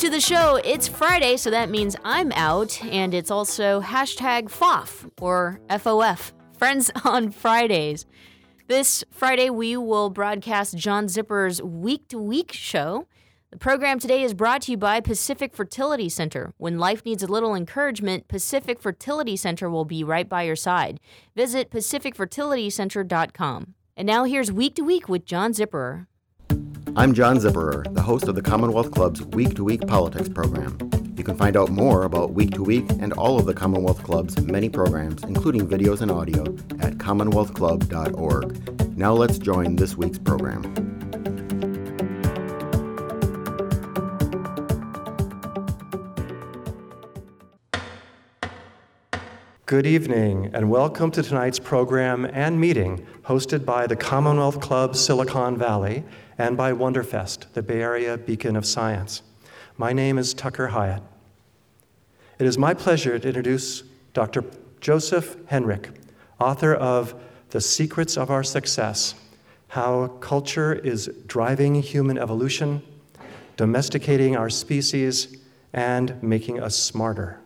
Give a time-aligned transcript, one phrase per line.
[0.00, 0.56] To the show.
[0.64, 6.90] It's Friday, so that means I'm out, and it's also hashtag FOF or FOF, Friends
[7.04, 8.06] on Fridays.
[8.66, 13.08] This Friday, we will broadcast John Zipperer's Week to Week show.
[13.50, 16.54] The program today is brought to you by Pacific Fertility Center.
[16.56, 20.98] When life needs a little encouragement, Pacific Fertility Center will be right by your side.
[21.36, 23.74] Visit pacificfertilitycenter.com.
[23.98, 26.06] And now here's Week to Week with John Zipperer.
[26.96, 30.76] I'm John Zipperer, the host of the Commonwealth Club's Week to Week Politics program.
[31.16, 34.36] You can find out more about Week to Week and all of the Commonwealth Club's
[34.40, 36.42] many programs, including videos and audio,
[36.80, 38.98] at commonwealthclub.org.
[38.98, 40.62] Now let's join this week's program.
[49.66, 55.56] Good evening, and welcome to tonight's program and meeting hosted by the Commonwealth Club Silicon
[55.56, 56.02] Valley
[56.40, 59.20] and by Wonderfest, the Bay Area beacon of science.
[59.76, 61.02] My name is Tucker Hyatt.
[62.38, 63.82] It is my pleasure to introduce
[64.14, 64.44] Dr.
[64.80, 65.94] Joseph Henrich,
[66.40, 67.14] author of
[67.50, 69.14] The Secrets of Our Success
[69.68, 72.80] How Culture is Driving Human Evolution,
[73.58, 75.36] Domesticating Our Species,
[75.74, 77.38] and Making Us Smarter.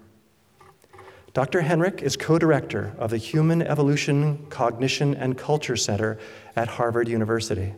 [1.33, 1.62] Dr.
[1.62, 6.16] Henrich is co director of the Human Evolution, Cognition, and Culture Center
[6.54, 7.75] at Harvard University.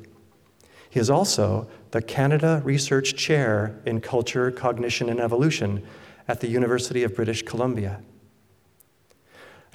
[0.89, 5.83] He is also the Canada Research Chair in Culture, Cognition, and Evolution
[6.29, 8.01] at the University of British Columbia.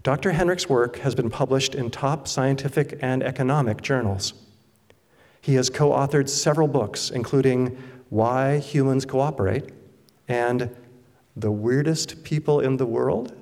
[0.04, 0.32] Dr.
[0.32, 4.34] Henrich's work has been published in top scientific and economic journals.
[5.42, 7.78] He has co authored several books, including
[8.10, 9.70] Why Humans Cooperate
[10.28, 10.76] and
[11.36, 13.36] The Weirdest People in the World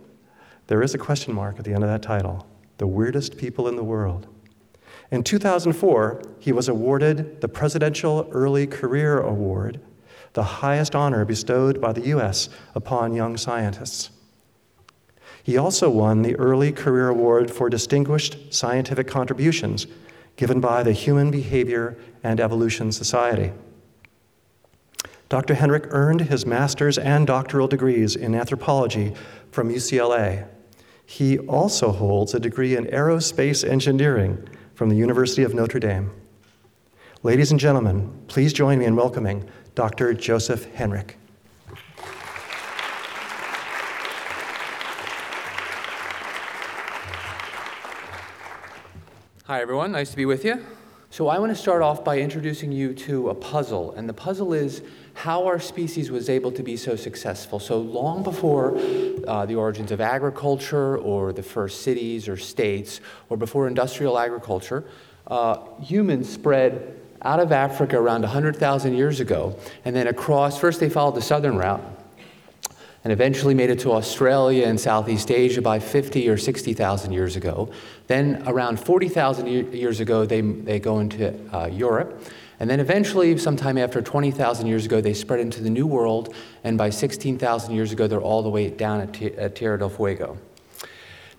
[0.69, 2.45] there is a question mark at the end of that title
[2.77, 4.27] The Weirdest People in the World.
[5.11, 9.79] In 2004, he was awarded the Presidential Early Career Award,
[10.33, 12.49] the highest honor bestowed by the U.S.
[12.75, 14.11] upon young scientists.
[15.41, 19.87] He also won the Early Career Award for Distinguished Scientific Contributions
[20.35, 23.51] given by the Human Behavior and Evolution Society.
[25.27, 25.55] Dr.
[25.55, 29.13] Henrich earned his master's and doctoral degrees in anthropology
[29.51, 30.47] from UCLA
[31.09, 34.47] he also holds a degree in aerospace engineering
[34.79, 36.09] from the University of Notre Dame.
[37.21, 39.45] Ladies and gentlemen, please join me in welcoming
[39.75, 40.13] Dr.
[40.13, 41.15] Joseph Henrich.
[49.47, 49.91] Hi, everyone.
[49.91, 50.65] Nice to be with you.
[51.09, 53.91] So, I want to start off by introducing you to a puzzle.
[53.91, 54.81] And the puzzle is
[55.19, 57.59] how our species was able to be so successful.
[57.59, 58.79] So long before
[59.27, 64.85] uh, the origins of agriculture or the first cities or states or before industrial agriculture,
[65.27, 70.89] uh, humans spread out of Africa around 100,000 years ago and then across, first they
[70.89, 71.83] followed the southern route
[73.03, 77.69] and eventually made it to Australia and Southeast Asia by 50 or 60,000 years ago.
[78.07, 82.23] Then around 40,000 years ago, they, they go into uh, Europe.
[82.59, 86.77] And then eventually, sometime after 20,000 years ago, they spread into the New World, and
[86.77, 90.37] by 16,000 years ago, they're all the way down at, T- at Tierra del Fuego.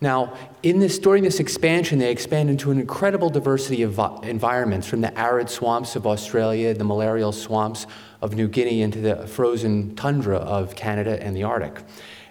[0.01, 0.33] Now,
[0.63, 5.17] in this, during this expansion, they expand into an incredible diversity of environments, from the
[5.19, 7.87] arid swamps of Australia, the malarial swamps
[8.23, 11.83] of New Guinea, into the frozen tundra of Canada and the Arctic.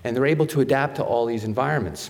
[0.03, 2.09] And they're able to adapt to all these environments.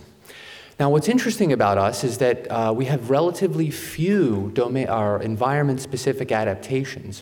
[0.79, 6.31] Now, what's interesting about us is that uh, we have relatively few domain, or environment-specific
[6.31, 7.21] adaptations.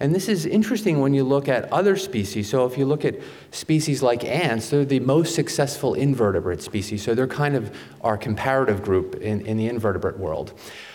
[0.00, 2.50] And this is interesting when you look at other species.
[2.50, 3.14] So, if you look at
[3.52, 7.04] species like ants, they're the most successful invertebrate species.
[7.04, 10.52] So, they're kind of our comparative group in, in the invertebrate world.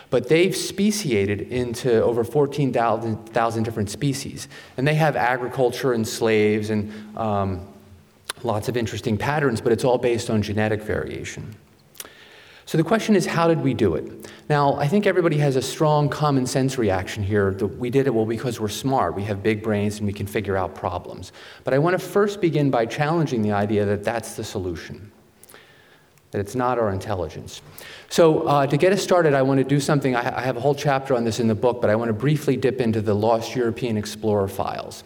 [0.10, 4.50] But they've speciated into over 14,000 different species.
[4.76, 7.66] And they have agriculture and slaves and um,
[8.44, 11.56] lots of interesting patterns, but it's all based on genetic variation.
[12.72, 14.32] So the question is, how did we do it?
[14.48, 18.14] Now, I think everybody has a strong common sense reaction here that we did it
[18.14, 19.14] well because we're smart.
[19.14, 21.34] We have big brains and we can figure out problems.
[21.66, 25.12] But I want to first begin by challenging the idea that that's the solution,
[26.32, 27.62] that it's not our intelligence.
[28.08, 30.16] So, uh, to get us started, I want to do something.
[30.16, 32.14] I, I have a whole chapter on this in the book, but I want to
[32.14, 35.04] briefly dip into the lost European explorer files.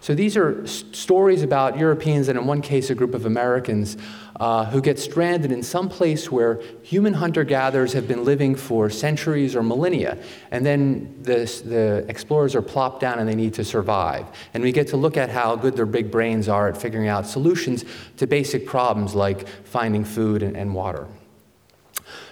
[0.00, 3.96] So these are s- stories about Europeans, and in one case, a group of Americans,
[4.38, 8.90] uh, who get stranded in some place where human hunter gatherers have been living for
[8.90, 10.18] centuries or millennia.
[10.50, 14.26] And then the, the explorers are plopped down and they need to survive.
[14.52, 17.26] And we get to look at how good their big brains are at figuring out
[17.26, 17.84] solutions
[18.18, 21.06] to basic problems like finding food and, and water.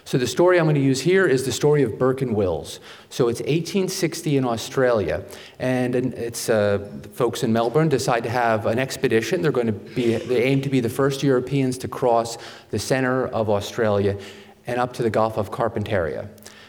[0.03, 2.79] So the story I'm going to use here is the story of Burke and Wills.
[3.09, 5.23] So it's 1860 in Australia,
[5.57, 9.41] and it's uh, folks in Melbourne decide to have an expedition.
[9.41, 12.37] They're going to be they aim to be the first Europeans to cross
[12.69, 14.17] the center of Australia
[14.67, 16.27] and up to the Gulf of Carpentaria.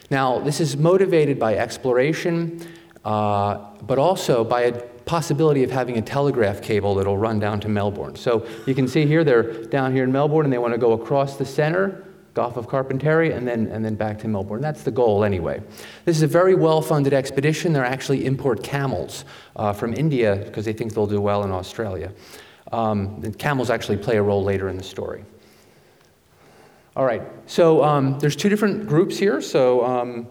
[0.09, 2.65] Now this is motivated by exploration,
[3.05, 7.69] uh, but also by a possibility of having a telegraph cable that'll run down to
[7.69, 8.15] Melbourne.
[8.15, 10.91] So you can see here they're down here in Melbourne and they want to go
[10.91, 12.06] across the center
[12.37, 14.61] Gulf of Carpentaria, and then, and then back to Melbourne.
[14.61, 15.59] That's the goal, anyway.
[16.05, 17.73] This is a very well funded expedition.
[17.73, 19.25] They actually import camels
[19.55, 22.11] uh, from India because they think they'll do well in Australia.
[22.71, 25.25] Um, and camels actually play a role later in the story.
[26.95, 29.41] All right, so um, there's two different groups here.
[29.41, 30.27] So um,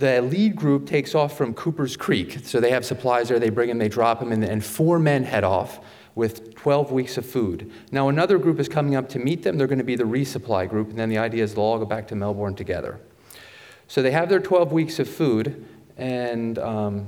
[0.00, 2.40] the lead group takes off from Cooper's Creek.
[2.42, 5.22] So they have supplies there, they bring them, they drop them, and, and four men
[5.22, 5.78] head off
[6.20, 7.72] with 12 weeks of food.
[7.90, 9.56] Now, another group is coming up to meet them.
[9.56, 11.86] They're going to be the resupply group, and then the idea is they'll all go
[11.86, 13.00] back to Melbourne together.
[13.88, 17.06] So they have their 12 weeks of food, and um,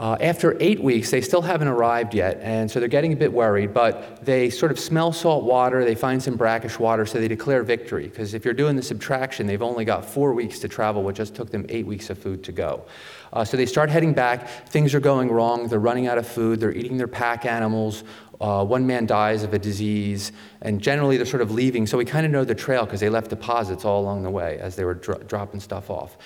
[0.00, 3.32] uh, after eight weeks, they still haven't arrived yet, and so they're getting a bit
[3.32, 7.28] worried, but they sort of smell salt water, they find some brackish water, so they
[7.28, 8.08] declare victory.
[8.08, 11.36] Because if you're doing the subtraction, they've only got four weeks to travel, which just
[11.36, 12.84] took them eight weeks of food to go.
[13.32, 16.60] Uh, so they start heading back, things are going wrong, they're running out of food,
[16.60, 18.04] they're eating their pack animals.
[18.40, 20.30] Uh, one man dies of a disease,
[20.62, 23.08] and generally they're sort of leaving, so we kind of know the trail because they
[23.08, 26.16] left deposits all along the way as they were dro- dropping stuff off.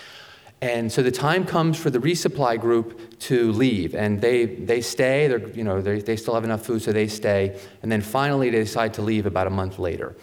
[0.60, 5.26] And so the time comes for the resupply group to leave, and they, they stay.
[5.26, 7.58] They're, you know, they, they still have enough food, so they stay.
[7.82, 10.14] And then finally, they decide to leave about a month later.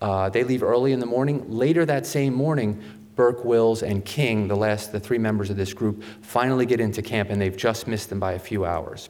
[0.00, 1.48] Uh, they leave early in the morning.
[1.48, 2.82] Later that same morning,
[3.16, 7.02] Burke, Wills, and King, the last, the three members of this group, finally get into
[7.02, 9.08] camp, and they've just missed them by a few hours.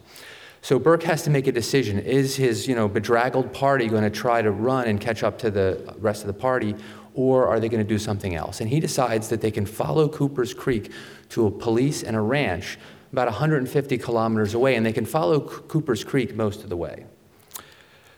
[0.62, 1.99] So Burke has to make a decision.
[1.99, 5.50] Is his, you know, bedraggled party going to try to run and catch up to
[5.50, 6.75] the rest of the party,
[7.14, 8.61] or are they going to do something else?
[8.61, 10.93] And he decides that they can follow Cooper's Creek
[11.31, 12.79] to a police and a ranch
[13.12, 17.06] about 150 kilometers away, and they can follow C- Cooper's Creek most of the way.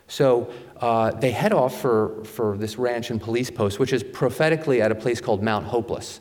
[0.08, 4.82] So uh, they head off for, for this ranch and police post, which is prophetically
[4.82, 6.20] at a place called Mount Hopeless.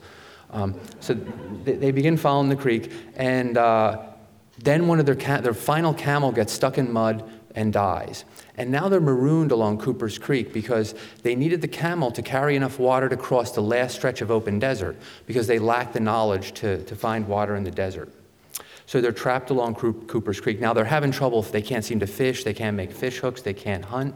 [0.51, 1.13] Um, so
[1.63, 4.01] they, they, begin following the creek, and uh,
[4.59, 8.23] then one of their, ca- their final camel gets stuck in mud and dies.
[8.55, 12.79] And now they're marooned along Cooper's Creek because they needed the camel to carry enough
[12.79, 14.95] water to cross the last stretch of open desert
[15.25, 18.11] because they lacked the knowledge to, to find water in the desert.
[18.87, 20.59] So they're trapped along Cooper's Creek.
[20.59, 23.53] Now they're having trouble they can't seem to fish, they can't make fish hooks, they
[23.53, 24.15] can't hunt.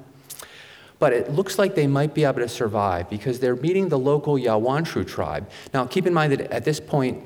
[0.97, 4.35] But it looks like they might be able to survive because they're meeting the local
[4.35, 5.49] Yawanchu tribe.
[5.73, 7.21] Now keep in mind that at this point,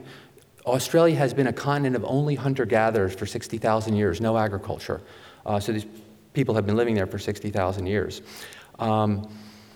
[0.66, 5.02] Australia has been a continent of only hunter gatherers for 60,000 years, no agriculture.
[5.46, 5.86] Uh, so these
[6.34, 8.24] people have been living there for 60,000 years.
[8.80, 9.30] Um,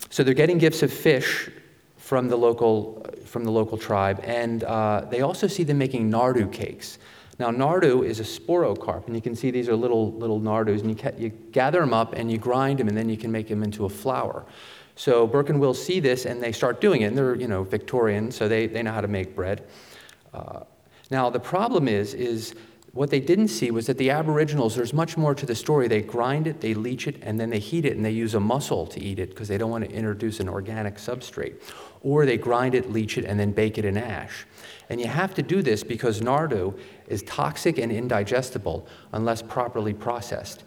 [0.10, 1.52] so they're getting gifts of fish
[1.98, 6.52] from the local, from the local tribe, and uh, they also see them making nardoo
[6.52, 6.98] cakes.
[7.40, 10.90] Now, nardoo is a sporocarp, and you can see these are little, little nardoos, and
[10.90, 13.48] you, ca- you gather them up and you grind them, and then you can make
[13.48, 14.46] them into a flour.
[14.96, 17.64] So Burke and Will see this, and they start doing it, and they're, you know,
[17.64, 19.64] Victorian, so they, they know how to make bread.
[20.34, 20.64] Uh,
[21.10, 22.54] now, the problem is, is
[22.92, 25.88] what they didn't see was that the Aboriginals, there's much more to the story.
[25.88, 28.40] They grind it, they leach it, and then they heat it, and they use a
[28.40, 31.62] mussel to eat it because they don't want to introduce an organic substrate.
[32.02, 34.46] Or they grind it, leach it, and then bake it in ash.
[34.90, 36.78] And you have to do this because nardoo
[37.10, 40.64] is toxic and indigestible unless properly processed.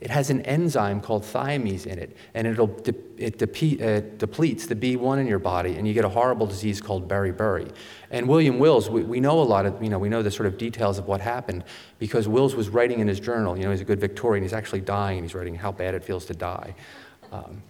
[0.00, 4.66] It has an enzyme called thiaminase in it, and it'll de- it de- uh, depletes
[4.66, 7.72] the B1 in your body, and you get a horrible disease called beriberi.
[8.10, 10.46] And William Wills, we, we know a lot of, you know, we know the sort
[10.46, 11.64] of details of what happened
[11.98, 14.82] because Wills was writing in his journal, you know, he's a good Victorian, he's actually
[14.82, 16.74] dying, and he's writing how bad it feels to die.
[17.32, 17.62] Um,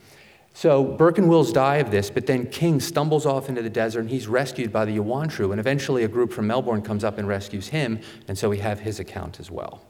[0.57, 4.01] so Burke and Wills die of this, but then King stumbles off into the desert
[4.01, 7.29] and he's rescued by the Yawanchu, and eventually a group from Melbourne comes up and
[7.29, 9.83] rescues him, and so we have his account as well.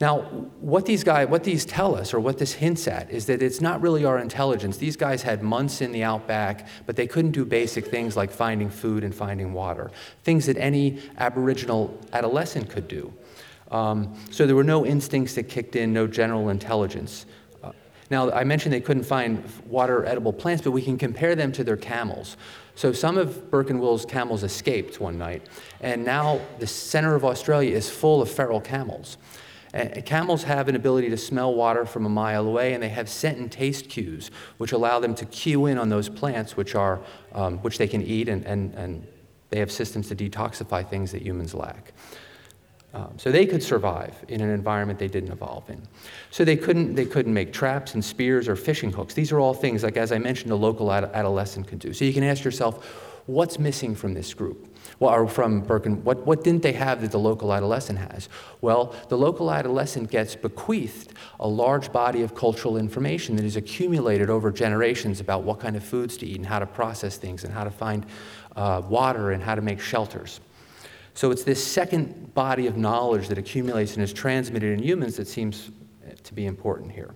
[0.00, 0.20] Now,
[0.60, 3.60] what these guys, what these tell us, or what this hints at, is that it's
[3.60, 4.76] not really our intelligence.
[4.76, 8.70] These guys had months in the outback, but they couldn't do basic things like finding
[8.70, 9.90] food and finding water,
[10.22, 13.12] things that any Aboriginal adolescent could do.
[13.72, 17.26] Um, so there were no instincts that kicked in, no general intelligence.
[18.06, 21.52] Uh, now, I mentioned they couldn't find water edible plants, but we can compare them
[21.52, 22.36] to their camels.
[22.74, 25.46] So some of Burke and Will's camels escaped one night,
[25.80, 29.18] and now the center of Australia is full of feral camels.
[29.72, 33.08] And camels have an ability to smell water from a mile away, and they have
[33.08, 37.00] scent and taste cues, which allow them to cue in on those plants, which, are,
[37.32, 39.06] um, which they can eat, and, and, and
[39.50, 41.92] they have systems to detoxify things that humans lack.
[42.96, 45.82] Um, so they could survive in an environment they didn't evolve in.
[46.30, 49.12] So they couldn't, they couldn't make traps and spears or fishing hooks.
[49.12, 51.92] These are all things, like as I mentioned, a local ad- adolescent can do.
[51.92, 52.86] So you can ask yourself,
[53.26, 54.74] what's missing from this group?
[54.98, 58.30] Well, or from Birken, what, what didn't they have that the local adolescent has?
[58.62, 64.30] Well, the local adolescent gets bequeathed a large body of cultural information that is accumulated
[64.30, 67.52] over generations about what kind of foods to eat and how to process things and
[67.52, 68.06] how to find
[68.54, 70.40] uh, water and how to make shelters.
[71.16, 75.26] So it's this second body of knowledge that accumulates and is transmitted in humans that
[75.26, 75.70] seems
[76.22, 77.14] to be important here.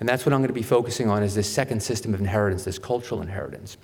[0.00, 2.64] And that's what I'm going to be focusing on is this second system of inheritance,
[2.64, 3.76] this cultural inheritance.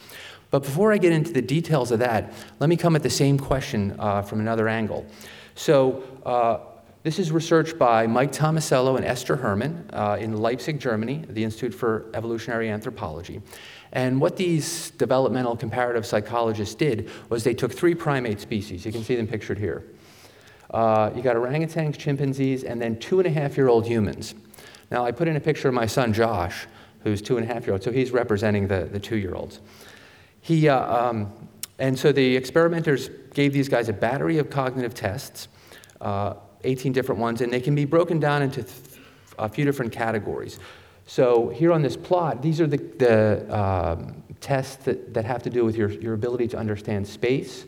[0.50, 3.38] But before I get into the details of that, let me come at the same
[3.38, 5.04] question uh, from another angle.
[5.54, 6.60] So uh,
[7.02, 11.74] this is research by Mike Tomasello and Esther Herrmann uh, in Leipzig, Germany, the Institute
[11.74, 13.42] for Evolutionary Anthropology.
[13.92, 18.84] And what these developmental comparative psychologists did was they took three primate species.
[18.84, 19.84] You can see them pictured here.
[20.70, 24.34] Uh, you got orangutans, chimpanzees, and then two and a half year old humans.
[24.90, 26.66] Now, I put in a picture of my son Josh,
[27.02, 29.60] who's two and a half year old, so he's representing the, the two year olds.
[30.40, 31.32] He, uh, um,
[31.78, 35.48] and so the experimenters gave these guys a battery of cognitive tests,
[36.00, 38.74] uh, 18 different ones, and they can be broken down into th-
[39.38, 40.58] a few different categories.
[41.08, 45.50] So here on this plot, these are the, the um, tests that, that have to
[45.50, 47.64] do with your, your ability to understand space,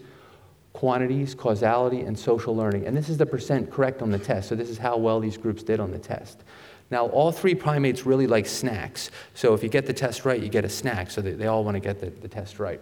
[0.75, 2.87] quantities, causality, and social learning.
[2.87, 4.50] And this is the percent correct on the test.
[4.50, 6.44] So this is how well these groups did on the test.
[6.90, 9.11] Now, all three primates really like snacks.
[9.32, 11.11] So if you get the test right, you get a snack.
[11.11, 12.78] So they, they all want to get the, the test right.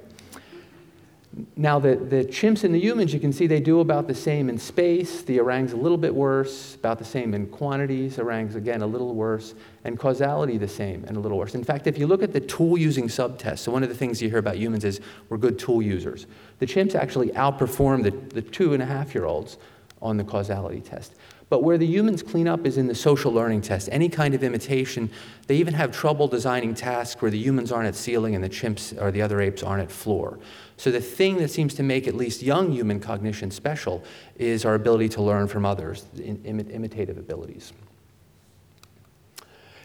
[1.57, 4.49] Now, the, the chimps and the humans, you can see they do about the same
[4.49, 5.23] in space.
[5.23, 8.19] The orang's a little bit worse, about the same in quantities.
[8.19, 9.55] Orang's, again, a little worse.
[9.85, 11.55] And causality, the same and a little worse.
[11.55, 14.21] In fact, if you look at the tool using subtest, so one of the things
[14.21, 16.27] you hear about humans is we're good tool users.
[16.59, 19.59] The chimps actually outperform the, the two and a half year olds
[20.01, 21.15] on the causality test.
[21.49, 23.89] But where the humans clean up is in the social learning test.
[23.91, 25.09] Any kind of imitation,
[25.47, 29.01] they even have trouble designing tasks where the humans aren't at ceiling and the chimps
[29.01, 30.39] or the other apes aren't at floor.
[30.79, 34.05] So the thing that seems to make at least young human cognition special
[34.37, 37.73] is our ability to learn from others, imitative abilities.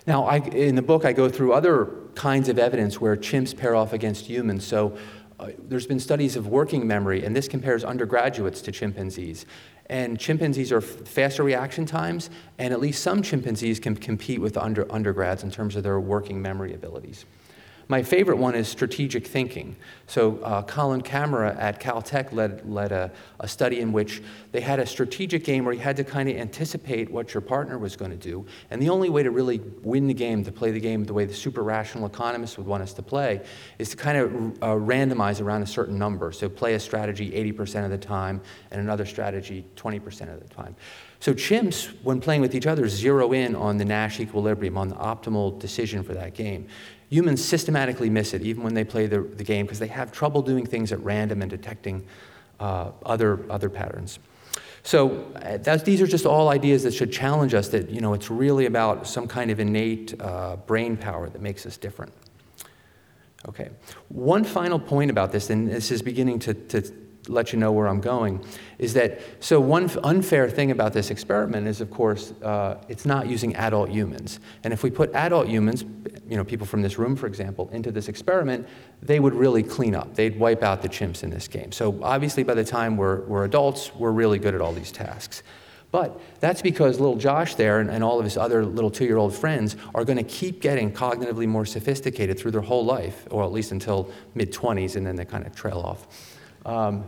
[0.05, 3.75] Now, I, in the book, I go through other kinds of evidence where chimps pair
[3.75, 4.65] off against humans.
[4.65, 4.95] So
[5.39, 9.47] uh, there's been studies of working memory, and this compares undergraduates to chimpanzees.
[9.87, 14.89] And chimpanzees are faster reaction times, and at least some chimpanzees can compete with under,
[14.91, 17.25] undergrads in terms of their working memory abilities.
[17.87, 19.75] My favorite one is strategic thinking.
[20.07, 24.21] So, uh, Colin Camerer at Caltech led, led a, a, study in which
[24.51, 27.77] they had a strategic game where you had to kind of anticipate what your partner
[27.77, 28.45] was going to do.
[28.69, 31.25] And the only way to really win the game, to play the game the way
[31.25, 33.41] the super rational economists would want us to play,
[33.79, 36.31] is to kind of uh, randomize around a certain number.
[36.31, 40.75] So, play a strategy 80% of the time and another strategy 20% of the time.
[41.23, 44.95] So chimps, when playing with each other, zero in on the Nash equilibrium, on the
[44.95, 46.67] optimal decision for that game.
[47.13, 50.41] Humans systematically miss it, even when they play the, the game, because they have trouble
[50.41, 52.05] doing things at random and detecting
[52.59, 54.19] uh, other, other patterns.
[54.81, 58.31] So uh, these are just all ideas that should challenge us that, you know, it's
[58.31, 62.13] really about some kind of innate uh, brain power that makes us different.
[63.47, 63.69] Okay.
[64.09, 66.81] One final point about this, and this is beginning to, to
[67.27, 68.43] let you know where I'm going,
[68.79, 73.27] is that so one unfair thing about this experiment is, of course, uh, it's not
[73.27, 74.39] using adult humans.
[74.63, 75.85] And if we put adult humans,
[76.27, 78.67] you know, people from this room, for example, into this experiment,
[79.01, 80.15] they would really clean up.
[80.15, 81.71] They'd wipe out the chimps in this game.
[81.71, 85.43] So obviously, by the time we're, we're adults, we're really good at all these tasks.
[85.93, 89.17] But that's because little Josh there and, and all of his other little two year
[89.17, 93.43] old friends are going to keep getting cognitively more sophisticated through their whole life, or
[93.43, 96.07] at least until mid 20s, and then they kind of trail off.
[96.65, 97.07] Um,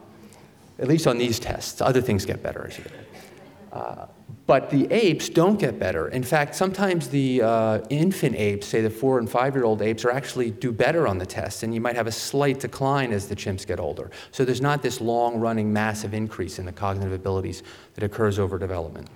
[0.80, 1.82] at least on these tests.
[1.82, 4.10] Other things get better as you get
[4.48, 6.08] but the apes don't get better.
[6.10, 10.06] In fact, sometimes the uh, infant apes, say the four and five year old apes,
[10.06, 13.28] are actually do better on the tests, and you might have a slight decline as
[13.28, 14.12] the chimps get older.
[14.32, 17.64] So there's not this long running massive increase in the cognitive abilities
[17.96, 19.10] that occurs over development.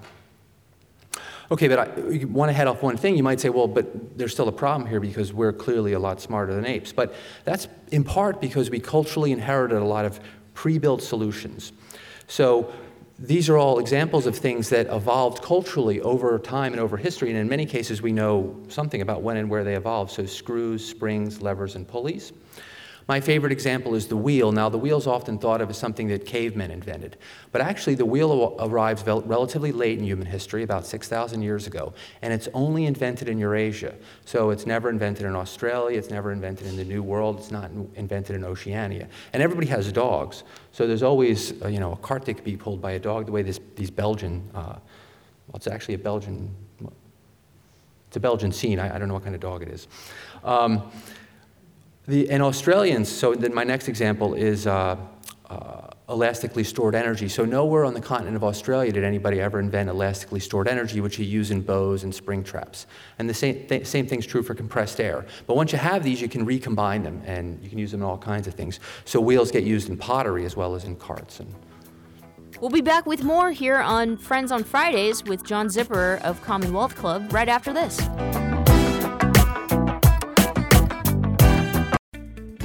[1.51, 3.15] Okay, but I want to head off one thing.
[3.15, 6.21] You might say, well, but there's still a problem here because we're clearly a lot
[6.21, 6.91] smarter than apes.
[6.91, 10.19] But that's in part because we culturally inherited a lot of
[10.59, 11.71] pre built solutions.
[12.27, 12.69] So
[13.17, 17.29] these are all examples of things that evolved culturally over time and over history.
[17.29, 20.11] And in many cases, we know something about when and where they evolved.
[20.11, 22.33] So screws, springs, levers, and pulleys.
[23.09, 24.51] My favorite example is the wheel.
[24.51, 27.17] Now, the wheel is often thought of as something that cavemen invented,
[27.51, 32.31] but actually, the wheel arrives relatively late in human history, about 6,000 years ago, and
[32.31, 33.95] it's only invented in Eurasia.
[34.25, 37.71] So it's never invented in Australia, it's never invented in the New World, it's not
[37.95, 39.07] invented in Oceania.
[39.33, 42.57] And everybody has dogs, so there's always uh, you know, a cart that could be
[42.57, 46.53] pulled by a dog, the way this, these Belgian, uh, well, it's actually a Belgian,
[48.07, 49.87] it's a Belgian scene, I, I don't know what kind of dog it is.
[50.43, 50.91] Um,
[52.09, 54.97] the, and Australians, so then my next example is uh,
[55.49, 57.29] uh, elastically stored energy.
[57.29, 61.19] So nowhere on the continent of Australia did anybody ever invent elastically stored energy, which
[61.19, 62.87] you use in bows and spring traps.
[63.19, 65.25] And the same, th- same thing's true for compressed air.
[65.45, 68.07] But once you have these, you can recombine them, and you can use them in
[68.07, 68.79] all kinds of things.
[69.05, 71.39] So wheels get used in pottery as well as in carts.
[71.39, 71.53] And
[72.59, 76.95] We'll be back with more here on Friends on Fridays with John Zipperer of Commonwealth
[76.95, 78.01] Club right after this.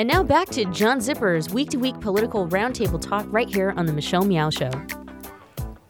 [0.00, 3.84] And now back to John Zipperer's week to week political roundtable talk right here on
[3.84, 4.70] The Michelle Meow Show.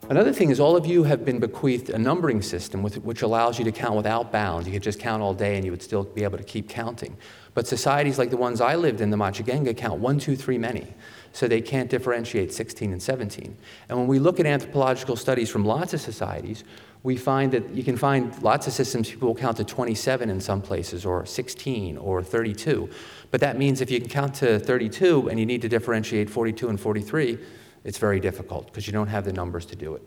[0.09, 3.57] Another thing is, all of you have been bequeathed a numbering system with, which allows
[3.57, 4.67] you to count without bounds.
[4.67, 7.17] You could just count all day and you would still be able to keep counting.
[7.55, 10.93] But societies like the ones I lived in, the Machiguenga, count one, two, three, many.
[11.33, 13.57] So they can't differentiate 16 and 17.
[13.89, 16.65] And when we look at anthropological studies from lots of societies,
[17.03, 20.41] we find that you can find lots of systems people will count to 27 in
[20.41, 22.91] some places, or 16, or 32.
[23.31, 26.69] But that means if you can count to 32 and you need to differentiate 42
[26.69, 27.39] and 43,
[27.85, 30.03] it's very difficult because you don't have the numbers to do it.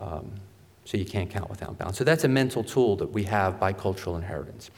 [0.00, 0.30] Um,
[0.84, 1.98] so you can't count without bounds.
[1.98, 4.70] So that's a mental tool that we have by cultural inheritance.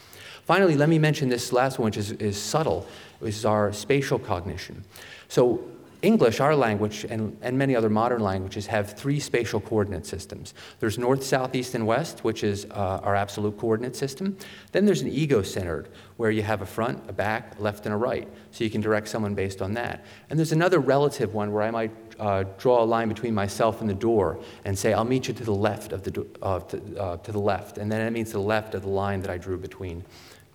[0.44, 2.87] Finally, let me mention this last one, which is, is subtle,
[3.18, 4.82] which is our spatial cognition.
[5.28, 5.62] So
[6.00, 10.54] English, our language, and, and many other modern languages have three spatial coordinate systems.
[10.78, 14.37] There's north, south, east, and west, which is uh, our absolute coordinate system.
[14.70, 17.92] Then there's an ego centered, where you have a front, a back, a left, and
[17.92, 18.28] a right.
[18.52, 20.04] So you can direct someone based on that.
[20.30, 23.90] And there's another relative one where I might uh, draw a line between myself and
[23.90, 27.20] the door and say, I'll meet you to the left of the, do- uh, to,
[27.24, 27.78] to the left.
[27.78, 30.04] And then it means the left of the line that I drew between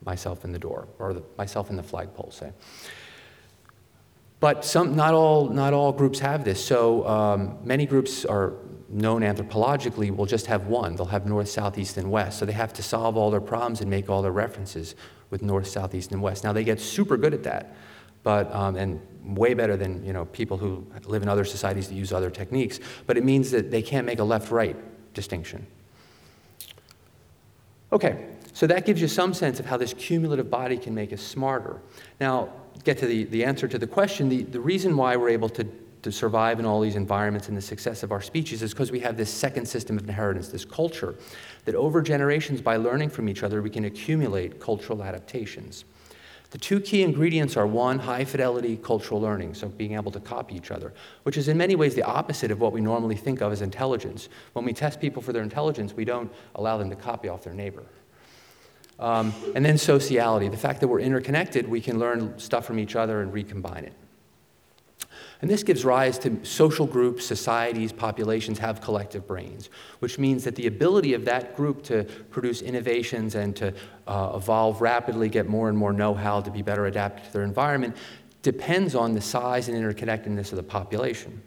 [0.06, 2.52] myself and the door, or the, myself and the flagpole, say.
[4.44, 6.62] But some, not, all, not all groups have this.
[6.62, 8.56] So um, many groups are
[8.90, 10.98] known anthropologically will just have one.
[10.98, 12.40] They'll have north, south, east, and west.
[12.40, 14.96] So they have to solve all their problems and make all their references
[15.30, 16.44] with north, south, east, and west.
[16.44, 17.74] Now they get super good at that,
[18.24, 21.96] but um, and way better than you know people who live in other societies that
[21.96, 22.82] use other techniques.
[23.08, 24.76] But it means that they can't make a left-right
[25.14, 25.66] distinction.
[27.94, 31.22] Okay, so that gives you some sense of how this cumulative body can make us
[31.22, 31.80] smarter.
[32.20, 32.52] Now,
[32.84, 35.66] get to the, the answer to the question, the, the reason why we're able to,
[36.02, 39.00] to survive in all these environments and the success of our species is because we
[39.00, 41.16] have this second system of inheritance, this culture,
[41.66, 45.86] that over generations, by learning from each other, we can accumulate cultural adaptations.
[46.52, 50.56] The two key ingredients are one, high fidelity cultural learning, so being able to copy
[50.56, 50.94] each other,
[51.24, 54.30] which is in many ways the opposite of what we normally think of as intelligence.
[54.54, 57.56] When we test people for their intelligence, we don't allow them to copy off their
[57.56, 57.84] neighbor.
[59.00, 62.96] Um, and then sociality, the fact that we're interconnected, we can learn stuff from each
[62.96, 63.94] other and recombine it.
[65.42, 70.56] And this gives rise to social groups, societies, populations have collective brains, which means that
[70.56, 73.74] the ability of that group to produce innovations and to
[74.08, 77.44] uh, evolve rapidly, get more and more know how to be better adapted to their
[77.44, 77.98] environment,
[78.42, 81.42] depends on the size and interconnectedness of the population.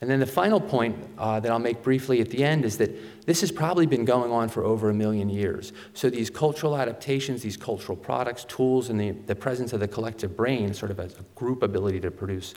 [0.00, 3.26] And then the final point uh, that I'll make briefly at the end is that
[3.26, 5.72] this has probably been going on for over a million years.
[5.92, 10.36] So these cultural adaptations, these cultural products, tools, and the, the presence of the collective
[10.36, 12.54] brain, sort of as a group ability to produce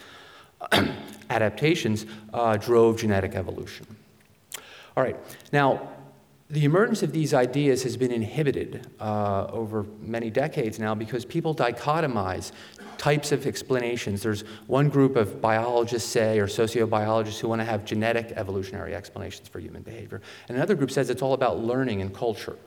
[1.31, 3.87] adaptations, uh, drove genetic evolution.
[4.95, 5.17] All right,
[5.51, 5.89] now
[6.51, 11.55] the emergence of these ideas has been inhibited uh, over many decades now because people
[11.55, 12.51] dichotomize
[12.97, 14.21] types of explanations.
[14.21, 19.47] There's one group of biologists, say, or sociobiologists who want to have genetic evolutionary explanations
[19.47, 20.21] for human behavior.
[20.49, 22.57] And another group says it's all about learning and culture.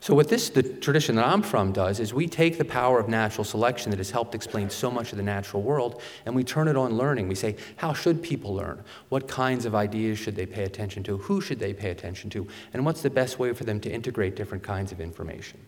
[0.00, 3.08] So, what this, the tradition that I'm from, does is we take the power of
[3.08, 6.68] natural selection that has helped explain so much of the natural world and we turn
[6.68, 7.28] it on learning.
[7.28, 8.84] We say, how should people learn?
[9.08, 11.16] What kinds of ideas should they pay attention to?
[11.18, 12.46] Who should they pay attention to?
[12.74, 15.60] And what's the best way for them to integrate different kinds of information?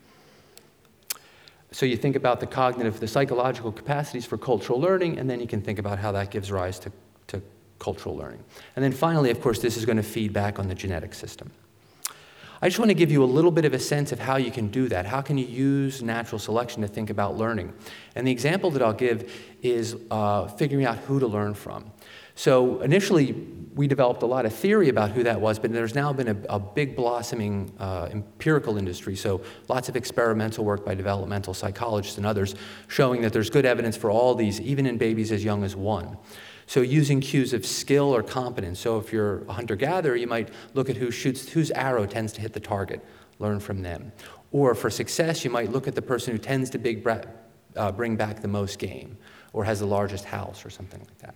[1.71, 5.47] So, you think about the cognitive, the psychological capacities for cultural learning, and then you
[5.47, 6.93] can think about how that gives rise to,
[7.27, 7.43] to
[7.79, 8.43] cultural learning.
[8.75, 11.51] And then finally, of course, this is going to feed back on the genetic system.
[12.61, 14.51] I just want to give you a little bit of a sense of how you
[14.51, 15.07] can do that.
[15.07, 17.73] How can you use natural selection to think about learning?
[18.17, 21.93] And the example that I'll give is uh, figuring out who to learn from.
[22.35, 23.33] So initially,
[23.75, 26.55] we developed a lot of theory about who that was, but there's now been a,
[26.55, 29.15] a big blossoming uh, empirical industry.
[29.15, 32.57] So lots of experimental work by developmental psychologists and others
[32.89, 36.17] showing that there's good evidence for all these, even in babies as young as one.
[36.69, 38.79] So using cues of skill or competence.
[38.79, 42.43] So if you're a hunter-gatherer, you might look at who shoots, whose arrow tends to
[42.43, 43.03] hit the target,
[43.39, 44.13] learn from them.
[44.53, 47.09] Or for success, you might look at the person who tends to big,
[47.75, 49.17] uh, bring back the most game
[49.55, 51.35] or has the largest house or something like that.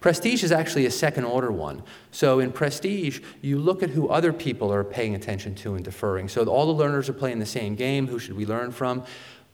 [0.00, 1.84] Prestige is actually a second order one.
[2.10, 6.28] So in prestige, you look at who other people are paying attention to and deferring.
[6.28, 8.08] So all the learners are playing the same game.
[8.08, 9.04] Who should we learn from?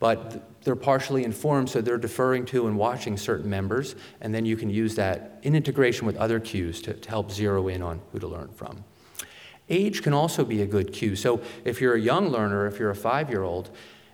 [0.01, 4.57] but they're partially informed, so they're deferring to and watching certain members, and then you
[4.57, 8.19] can use that in integration with other cues to, to help zero in on who
[8.19, 8.85] to learn from.
[9.69, 11.17] Age can also be a good cue.
[11.17, 13.71] So if you're a young learner, if you're a five year old,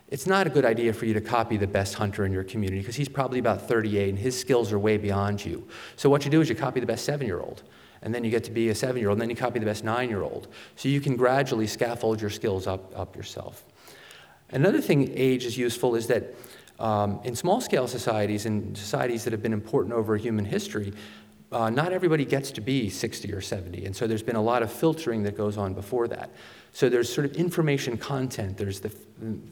[0.08, 2.80] it's not a good idea for you to copy the best hunter in your community
[2.80, 5.66] because he's probably about 38 and his skills are way beyond you.
[5.96, 7.62] So what you do is you copy the best seven year old.
[8.02, 9.66] And then you get to be a seven year old, and then you copy the
[9.66, 10.46] best nine year old.
[10.76, 13.64] So you can gradually scaffold your skills up, up yourself.
[14.50, 16.34] Another thing age is useful is that
[16.78, 20.92] um, in small scale societies and societies that have been important over human history,
[21.52, 23.86] uh, not everybody gets to be 60 or 70.
[23.86, 26.30] And so there's been a lot of filtering that goes on before that.
[26.72, 28.56] So there's sort of information content.
[28.56, 28.92] There's the,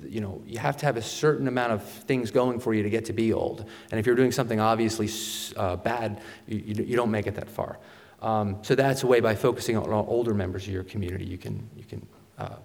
[0.07, 2.91] you know, you have to have a certain amount of things going for you to
[2.91, 3.65] get to be old.
[3.91, 5.09] And if you're doing something obviously
[5.57, 7.79] uh, bad, you, you, don't make it that far.
[8.21, 11.67] Um, so that's a way by focusing on older members of your community, you can,
[11.77, 12.07] you can
[12.39, 12.57] uh,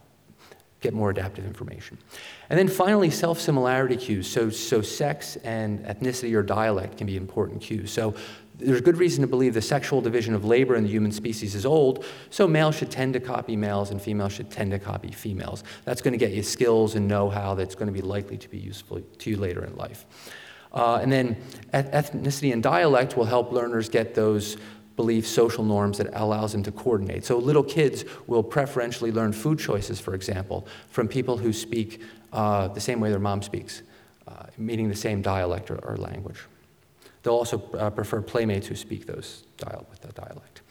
[0.82, 1.98] get more adaptive information.
[2.50, 4.30] And then finally, self similarity cues.
[4.30, 7.92] So, so sex and ethnicity or dialect can be important cues.
[7.92, 8.16] So
[8.60, 11.66] there's good reason to believe the sexual division of labor in the human species is
[11.66, 15.64] old, so males should tend to copy males and females should tend to copy females.
[15.86, 18.50] That's going to get you skills and know how that's going to be likely to
[18.50, 20.06] be useful to you later in life.
[20.74, 21.38] Uh, and then
[21.74, 24.58] ethnicity and dialect will help learners get those
[25.00, 27.24] beliefs, social norms that allows them to coordinate.
[27.24, 32.02] So little kids will preferentially learn food choices, for example, from people who speak
[32.34, 33.82] uh, the same way their mom speaks,
[34.28, 36.42] uh, meaning the same dialect or, or language.
[37.24, 40.64] They'll also uh, prefer playmates who speak those dial- with the dialect.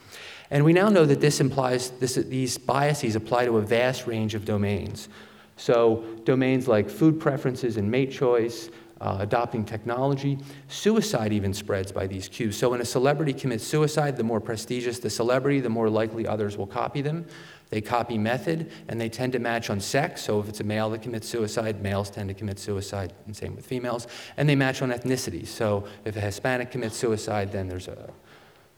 [0.50, 4.34] And we now know that this implies this, these biases apply to a vast range
[4.34, 5.08] of domains.
[5.56, 8.68] So domains like food preferences and mate choice,
[9.00, 10.38] uh, adopting technology.
[10.68, 12.56] Suicide even spreads by these cues.
[12.56, 16.56] So when a celebrity commits suicide, the more prestigious the celebrity, the more likely others
[16.56, 17.26] will copy them.
[17.70, 20.22] They copy method, and they tend to match on sex.
[20.22, 23.54] So if it's a male that commits suicide, males tend to commit suicide, and same
[23.54, 24.06] with females.
[24.38, 25.46] And they match on ethnicity.
[25.46, 28.10] So if a Hispanic commits suicide, then there's a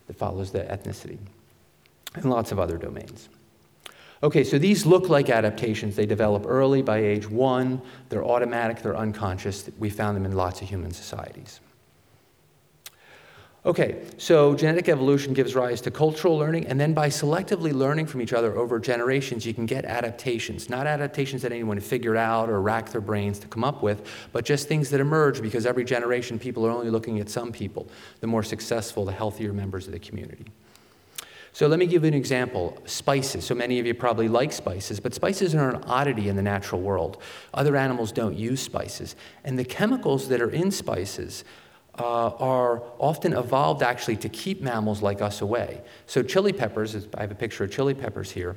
[0.09, 1.19] that follows the ethnicity,
[2.17, 3.29] and lots of other domains.
[4.23, 5.97] Okay, so these look like adaptations.
[5.97, 7.81] They develop early by age one.
[8.11, 9.71] They're automatic, they're unconscious.
[9.79, 11.61] We found them in lots of human societies.
[13.67, 18.23] Okay, so genetic evolution gives rise to cultural learning, and then by selectively learning from
[18.23, 20.71] each other over generations, you can get adaptations.
[20.71, 24.47] Not adaptations that anyone figured out or racked their brains to come up with, but
[24.47, 27.87] just things that emerge because every generation people are only looking at some people,
[28.21, 30.47] the more successful, the healthier members of the community.
[31.53, 32.81] So let me give you an example.
[32.85, 33.45] Spices.
[33.45, 36.81] So many of you probably like spices, but spices are an oddity in the natural
[36.81, 37.21] world.
[37.53, 39.17] Other animals don't use spices.
[39.45, 41.45] And the chemicals that are in spices
[41.99, 45.83] uh, are often evolved actually to keep mammals like us away.
[46.07, 48.57] So chili peppers, I have a picture of chili peppers here.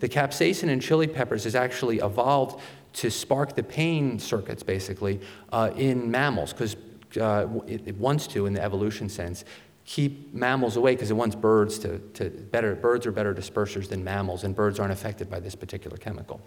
[0.00, 2.60] The capsaicin in chili peppers is actually evolved
[2.94, 5.20] to spark the pain circuits, basically,
[5.52, 6.76] uh, in mammals, because
[7.20, 9.44] uh, it, it wants to in the evolution sense
[9.84, 14.02] keep mammals away because it wants birds to, to better birds are better dispersers than
[14.04, 16.40] mammals and birds aren't affected by this particular chemical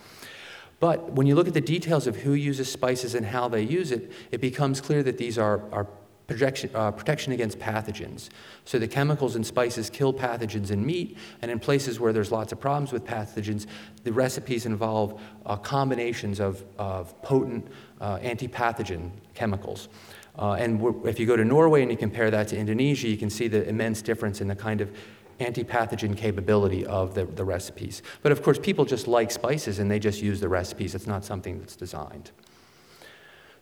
[0.80, 3.92] but when you look at the details of who uses spices and how they use
[3.92, 5.88] it it becomes clear that these are, are
[6.28, 8.30] protection, uh, protection against pathogens.
[8.66, 12.52] So the chemicals in spices kill pathogens in meat, and in places where there's lots
[12.52, 13.68] of problems with pathogens,
[14.04, 17.68] the recipes involve uh, combinations of, of potent
[18.02, 19.90] uh, antipathogen chemicals.
[20.38, 23.30] Uh, and if you go to Norway and you compare that to Indonesia, you can
[23.30, 24.92] see the immense difference in the kind of
[25.40, 28.02] antipathogen capability of the, the recipes.
[28.22, 30.96] But of course, people just like spices and they just use the recipes.
[30.96, 32.32] It's not something that's designed.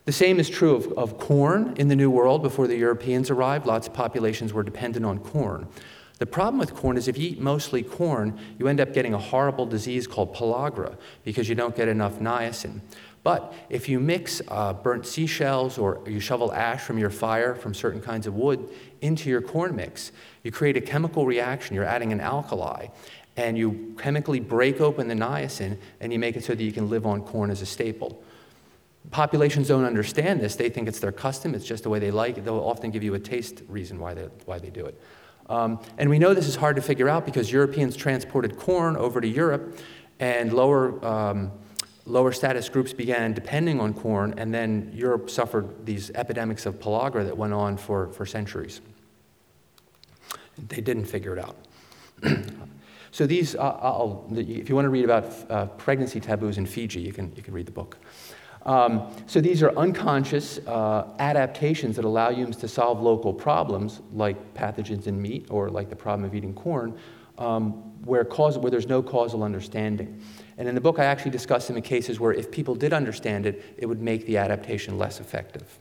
[0.06, 2.44] The same is true of, of corn in the New World.
[2.44, 5.68] Before the Europeans arrived, lots of populations were dependent on corn.
[6.20, 9.18] The problem with corn is if you eat mostly corn, you end up getting a
[9.18, 12.82] horrible disease called pellagra because you don't get enough niacin.
[13.24, 17.74] But if you mix uh, burnt seashells or you shovel ash from your fire from
[17.74, 18.70] certain kinds of wood
[19.02, 20.12] into your corn mix,
[20.44, 21.76] you create a chemical reaction.
[21.76, 22.88] You're adding an alkali.
[23.36, 26.90] And you chemically break open the niacin and you make it so that you can
[26.90, 28.22] live on corn as a staple.
[29.10, 30.56] Populations don't understand this.
[30.56, 32.46] They think it's their custom, it's just the way they like it.
[32.46, 35.02] They'll often give you a taste reason why they, why they do it.
[35.50, 39.20] Um, and we know this is hard to figure out because Europeans transported corn over
[39.20, 39.78] to Europe,
[40.20, 41.52] and lower, um,
[42.06, 47.26] lower status groups began depending on corn, and then Europe suffered these epidemics of pellagra
[47.26, 48.82] that went on for, for centuries.
[50.68, 51.56] They didn't figure it out.
[53.12, 57.14] so these, uh, if you want to read about uh, pregnancy taboos in Fiji, you
[57.14, 57.98] can, you can read the book.
[58.66, 64.54] Um, so these are unconscious uh, adaptations that allow humans to solve local problems like
[64.54, 66.98] pathogens in meat or like the problem of eating corn
[67.38, 67.74] um,
[68.06, 70.22] where, cause, where there's no causal understanding.
[70.58, 73.76] And in the book, I actually discuss some cases where if people did understand it,
[73.78, 75.80] it would make the adaptation less effective.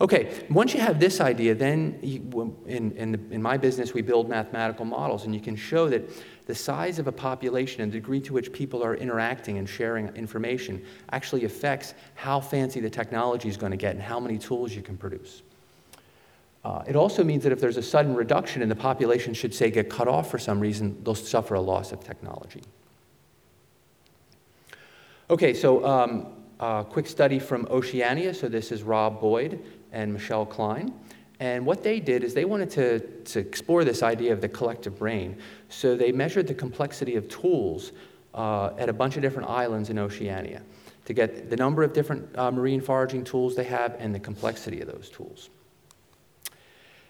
[0.00, 4.02] Okay, once you have this idea, then you, in, in, the, in my business, we
[4.02, 6.10] build mathematical models, and you can show that
[6.46, 10.08] the size of a population and the degree to which people are interacting and sharing
[10.16, 14.74] information actually affects how fancy the technology is going to get and how many tools
[14.74, 15.42] you can produce.
[16.64, 19.70] Uh, it also means that if there's a sudden reduction in the population, should say
[19.70, 22.62] get cut off for some reason, they'll suffer a loss of technology.
[25.30, 26.26] Okay, so um,
[26.60, 28.34] a quick study from Oceania.
[28.34, 29.58] So this is Rob Boyd
[29.90, 30.92] and Michelle Kline.
[31.40, 34.98] And what they did is they wanted to, to explore this idea of the collective
[34.98, 35.38] brain.
[35.70, 37.92] So they measured the complexity of tools
[38.34, 40.60] uh, at a bunch of different islands in Oceania
[41.06, 44.82] to get the number of different uh, marine foraging tools they have and the complexity
[44.82, 45.48] of those tools.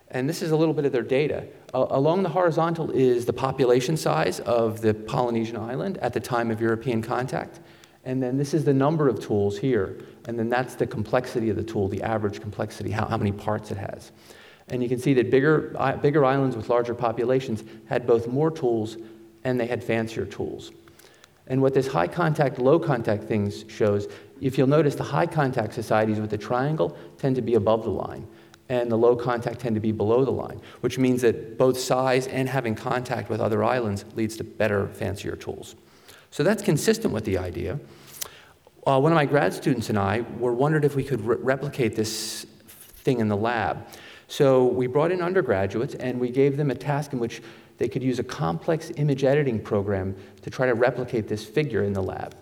[0.09, 1.49] And this is a little bit of their data.
[1.75, 6.53] Uh, along the horizontal is the population size of the Polynesian island at the time
[6.53, 7.59] of European contact.
[8.05, 9.99] And then this is the number of tools here.
[10.27, 13.71] And then that's the complexity of the tool, the average complexity, how, how many parts
[13.71, 14.13] it has.
[14.69, 18.97] And you can see that bigger, bigger islands with larger populations had both more tools
[19.45, 20.73] and they had fancier tools.
[21.47, 24.09] And what this high contact, low contact things shows,
[24.41, 27.91] if you'll notice, the high contact societies with the triangle tend to be above the
[27.91, 28.27] line,
[28.71, 32.27] and the low contact tend to be below the line, which means that both size
[32.29, 35.77] and having contact with other islands leads to better, fancier tools.
[36.35, 37.79] So that's consistent with the idea.
[38.85, 41.95] Uh, one of my grad students and I were wondered if we could re- replicate
[41.95, 42.45] this
[43.05, 43.87] thing in the lab.
[44.27, 47.41] So we brought in undergraduates and we gave them a task in which
[47.79, 51.93] they could use a complex image editing program to try to replicate this figure in
[51.93, 52.35] the lab.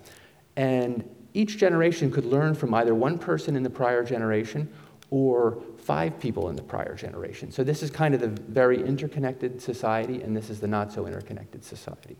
[0.56, 4.72] And each generation could learn from either one person in the prior generation
[5.10, 7.52] or five people in the prior generation.
[7.52, 11.06] So this is kind of the very interconnected society, and this is the not so
[11.06, 12.16] interconnected society.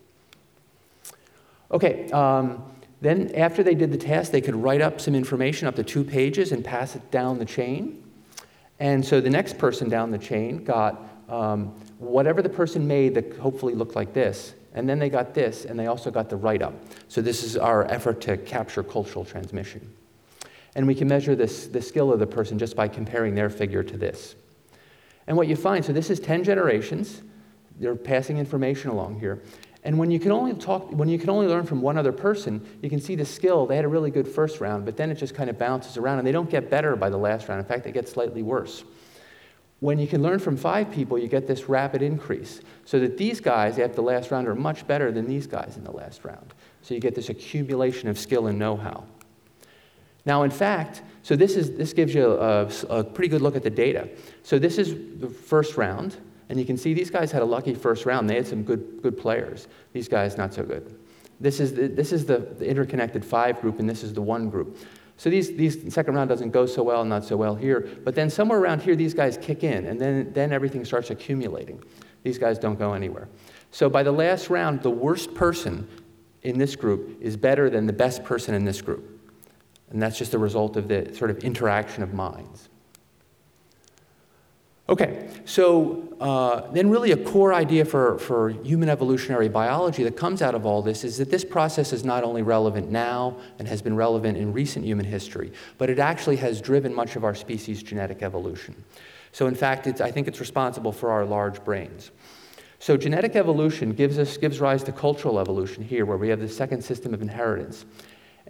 [1.73, 2.63] Okay, um,
[3.01, 6.05] then after they did the task, they could write up some information up to two
[6.05, 8.03] pages and pass it down the chain.
[8.79, 13.37] And so the next person down the chain got um, whatever the person made that
[13.37, 14.55] hopefully looked like this.
[14.75, 16.75] And then they got this, and they also got the write up.
[17.09, 19.93] So this is our effort to capture cultural transmission.
[20.75, 23.83] And we can measure this, the skill of the person just by comparing their figure
[23.83, 24.35] to this.
[25.27, 27.21] And what you find, so this is 10 generations.
[27.79, 29.43] They're passing information along here.
[29.85, 32.64] And when you can only talk, when you can only learn from one other person,
[32.83, 33.66] you can see the skill.
[33.66, 36.18] They had a really good first round, but then it just kind of bounces around,
[36.18, 37.61] and they don't get better by the last round.
[37.61, 38.85] In fact, they get slightly worse.
[39.81, 42.61] When you can learn from five people, you get this rapid increase.
[42.85, 45.83] So that these guys after the last round are much better than these guys in
[45.83, 46.55] the last round.
[46.83, 49.03] So you get this accumulation of skill and know-how.
[50.25, 53.64] Now, in fact, so this is this gives you a, a pretty good look at
[53.64, 54.09] the data.
[54.45, 56.16] So this is the first round.
[56.53, 58.29] And you can see these guys had a lucky first round.
[58.29, 59.69] They had some good, good players.
[59.95, 60.95] These guys, not so good.
[61.41, 64.51] This is the, this is the, the interconnected five group, and this is the one
[64.51, 64.77] group.
[65.17, 67.88] So these, these second round doesn't go so well, not so well here.
[68.05, 71.83] But then somewhere around here, these guys kick in, and then, then everything starts accumulating.
[72.23, 73.31] These guys don't go anywhere.
[73.71, 75.88] So by the last round, the worst person
[76.43, 79.23] in this group is better than the best person in this group.
[79.88, 82.69] And that's just a result of the sort of interaction of minds.
[84.88, 90.41] Okay, so uh, then really a core idea for, for human evolutionary biology that comes
[90.41, 93.83] out of all this is that this process is not only relevant now and has
[93.83, 97.83] been relevant in recent human history, but it actually has driven much of our species'
[97.83, 98.73] genetic evolution.
[99.33, 102.13] So in fact, I think it's responsible for our large brains.
[102.79, 106.49] So genetic evolution gives, us, gives rise to cultural evolution here, where we have the
[106.49, 107.85] second system of inheritance.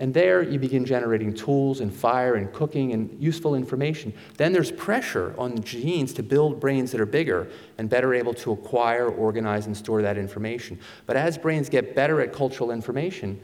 [0.02, 4.12] And there you begin generating tools and fire and cooking and useful information.
[4.36, 8.50] Then there's pressure on genes to build brains that are bigger and better able to
[8.50, 10.80] acquire, organize, and store that information.
[11.06, 13.40] But as brains get better at cultural information,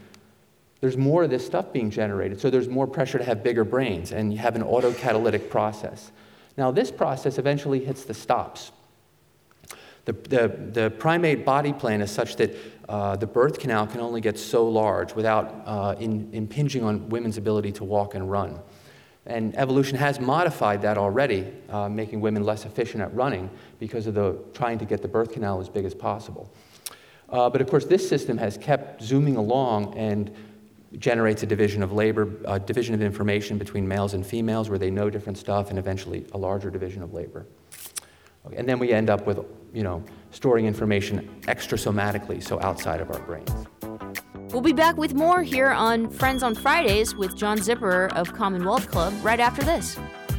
[0.81, 2.41] there's more of this stuff being generated.
[2.41, 6.11] So there's more pressure to have bigger brains, and you have an autocatalytic process.
[6.57, 8.73] Now, this process eventually hits the stops.
[10.09, 12.57] The, the, the primate body plan is such that
[12.89, 17.37] uh, the birth canal can only get so large without uh, in, impinging on women's
[17.37, 18.59] ability to walk and run.
[19.27, 24.15] And evolution has modified that already, uh, making women less efficient at running because of
[24.15, 26.51] the trying to get the birth canal as big as possible.
[27.29, 30.35] Uh, but of course, this system has kept zooming along and
[30.97, 34.91] generates a division of labor, a division of information between males and females where they
[34.91, 37.45] know different stuff, and eventually a larger division of labor.
[38.57, 39.39] And then we end up with
[39.73, 43.51] you know, storing information extrasomatically, so outside of our brains.
[44.53, 48.91] We'll be back with more here on Friends on Fridays with John Zipperer of Commonwealth
[48.91, 49.99] Club right after this.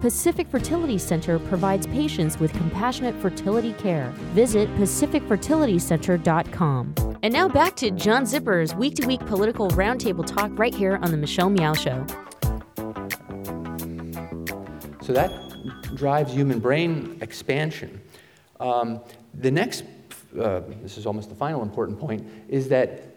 [0.00, 4.10] Pacific Fertility Center provides patients with compassionate fertility care.
[4.34, 6.94] Visit pacificfertilitycenter.com.
[7.22, 11.10] And now back to John Zipperer's week to week political roundtable talk right here on
[11.10, 12.04] The Michelle Meow Show.
[15.00, 15.32] So that
[15.94, 18.00] drives human brain expansion.
[18.60, 19.00] Um,
[19.34, 19.84] the next,
[20.38, 23.15] uh, this is almost the final important point, is that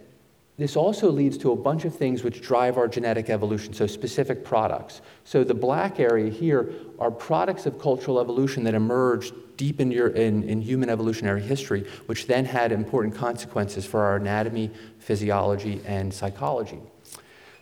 [0.60, 4.44] this also leads to a bunch of things which drive our genetic evolution, so specific
[4.44, 5.02] products.
[5.24, 10.10] So the black area here are products of cultural evolution that emerged deep in, your,
[10.10, 14.70] in, in human evolutionary history, which then had important consequences for our anatomy,
[15.00, 16.80] physiology, and psychology.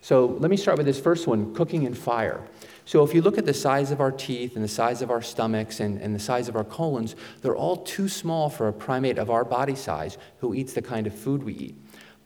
[0.02, 2.42] So let me start with this first one cooking and fire.
[2.86, 5.22] So if you look at the size of our teeth and the size of our
[5.22, 9.20] stomachs and, and the size of our colons, they're all too small for a primate
[9.20, 11.76] of our body size who eats the kind of food we eat.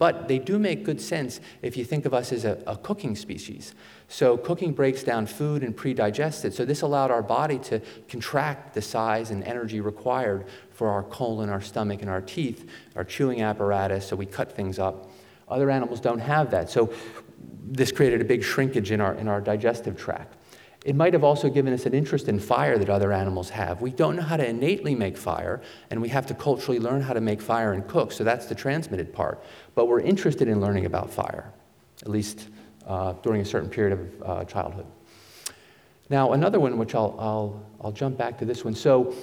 [0.02, 3.16] But they do make good sense if you think of us as a, a cooking
[3.16, 3.76] species.
[4.08, 6.56] So cooking breaks down food and pre-digests it.
[6.56, 11.50] So this allowed our body to contract the size and energy required for our colon,
[11.50, 15.12] our stomach, and our teeth, our chewing apparatus, so we cut things up.
[15.48, 16.72] Other animals don't have that.
[16.72, 16.92] So
[17.64, 20.36] this created a big shrinkage in our, in our digestive tract.
[20.84, 23.82] It might have also given us an interest in fire that other animals have.
[23.82, 27.14] We don't know how to innately make fire, and we have to culturally learn how
[27.14, 29.44] to make fire and cook, so that's the transmitted part.
[29.76, 31.54] But we're interested in learning about fire,
[32.02, 32.50] at least
[32.88, 34.88] uh, during a certain period of uh, childhood.
[36.10, 38.74] Now, another one, which I'll, I'll, I'll jump back to this one.
[38.74, 39.14] So,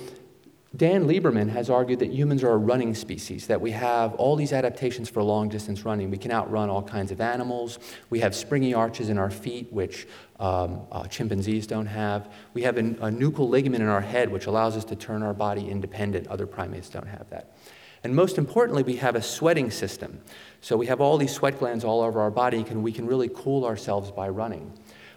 [0.77, 4.53] Dan Lieberman has argued that humans are a running species, that we have all these
[4.53, 6.11] adaptations for long distance running.
[6.11, 7.79] We can outrun all kinds of animals.
[8.11, 10.07] We have springy arches in our feet, which
[10.39, 12.31] um, uh, chimpanzees don't have.
[12.53, 15.33] We have a, a nuchal ligament in our head, which allows us to turn our
[15.33, 16.27] body independent.
[16.27, 17.57] Other primates don't have that.
[18.05, 20.21] And most importantly, we have a sweating system.
[20.61, 23.31] So we have all these sweat glands all over our body, and we can really
[23.35, 24.71] cool ourselves by running.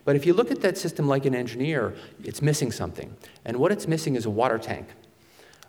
[0.05, 3.15] But if you look at that system like an engineer, it's missing something.
[3.43, 4.87] And what it's missing is a water tank.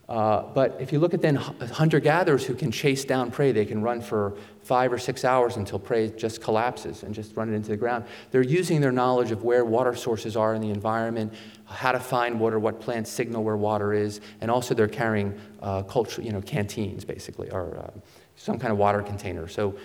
[0.08, 3.64] Uh, but if you look at then hunter gatherers who can chase down prey, they
[3.64, 7.54] can run for five or six hours until prey just collapses and just run it
[7.54, 8.04] into the ground.
[8.30, 11.32] They're using their knowledge of where water sources are in the environment,
[11.64, 15.82] how to find water, what plants signal where water is, and also they're carrying uh,
[15.84, 18.00] culture, you know, canteens basically, or uh,
[18.36, 19.48] some kind of water container.
[19.48, 19.76] So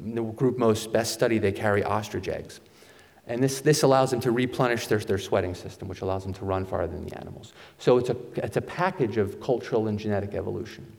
[0.00, 2.60] the group most best study, they carry ostrich eggs.
[3.26, 6.44] And this, this allows them to replenish their, their sweating system, which allows them to
[6.44, 7.54] run farther than the animals.
[7.78, 10.92] So it's a, it's a package of cultural and genetic evolution.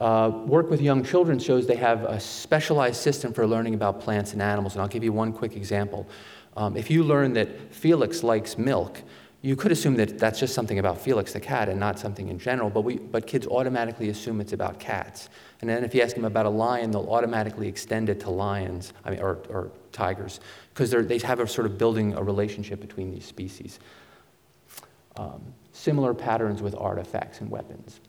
[0.00, 4.32] Uh, work with young children shows they have a specialized system for learning about plants
[4.32, 4.72] and animals.
[4.72, 6.08] And I'll give you one quick example.
[6.56, 9.02] Um, if you learn that Felix likes milk,
[9.42, 12.38] you could assume that that's just something about Felix the cat and not something in
[12.38, 15.28] general, but, we, but kids automatically assume it's about cats.
[15.60, 18.92] And then if you ask them about a lion, they'll automatically extend it to lions,
[19.04, 20.40] I mean, or, or tigers,
[20.72, 23.78] because they have a sort of building a relationship between these species.
[25.16, 25.42] Um,
[25.72, 28.00] similar patterns with artifacts and weapons.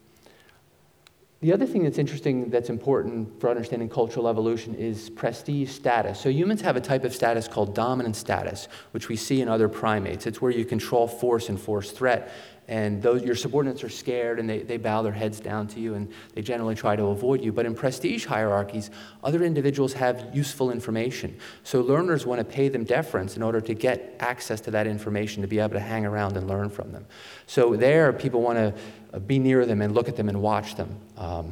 [1.42, 6.20] The other thing that's interesting, that's important for understanding cultural evolution, is prestige status.
[6.20, 9.68] So humans have a type of status called dominant status, which we see in other
[9.68, 10.28] primates.
[10.28, 12.32] It's where you control force and force threat
[12.72, 15.96] and those, your subordinates are scared and they, they bow their heads down to you
[15.96, 17.52] and they generally try to avoid you.
[17.52, 18.92] But in prestige hierarchies,
[19.26, 21.38] other individuals have useful information.
[21.64, 25.42] So learners want to pay them deference in order to get access to that information
[25.42, 27.06] to be able to hang around and learn from them.
[27.46, 28.74] So there, people want to
[29.14, 30.96] uh, be near them and look at them and watch them.
[31.18, 31.52] Um,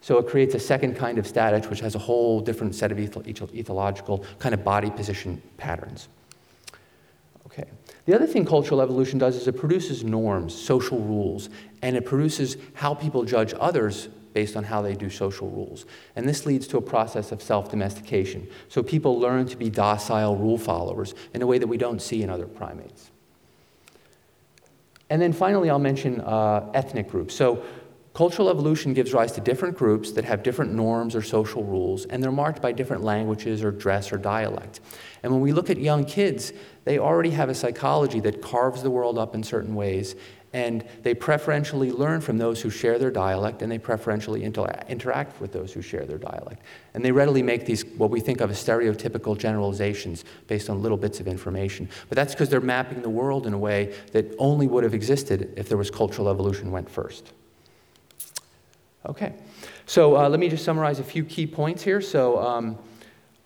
[0.00, 2.98] so it creates a second kind of status, which has a whole different set of
[2.98, 6.06] ethological kind of body position patterns.
[8.10, 11.48] The other thing cultural evolution does is it produces norms, social rules,
[11.80, 15.86] and it produces how people judge others based on how they do social rules.
[16.16, 18.48] And this leads to a process of self domestication.
[18.68, 22.24] So people learn to be docile rule followers in a way that we don't see
[22.24, 23.12] in other primates.
[25.08, 27.36] And then finally, I'll mention uh, ethnic groups.
[27.36, 27.62] So
[28.20, 32.22] cultural evolution gives rise to different groups that have different norms or social rules, and
[32.22, 34.80] they're marked by different languages or dress or dialect.
[35.22, 36.52] And when we look at young kids,
[36.84, 40.16] they already have a psychology that carves the world up in certain ways,
[40.52, 45.40] and they preferentially learn from those who share their dialect, and they preferentially inter- interact
[45.40, 46.60] with those who share their dialect.
[46.92, 50.98] And they readily make these, what we think of as stereotypical generalizations based on little
[50.98, 51.88] bits of information.
[52.10, 55.54] But that's because they're mapping the world in a way that only would have existed
[55.56, 57.32] if there was cultural evolution went first.
[59.06, 59.34] Okay,
[59.86, 62.00] so uh, let me just summarize a few key points here.
[62.00, 62.78] So, um,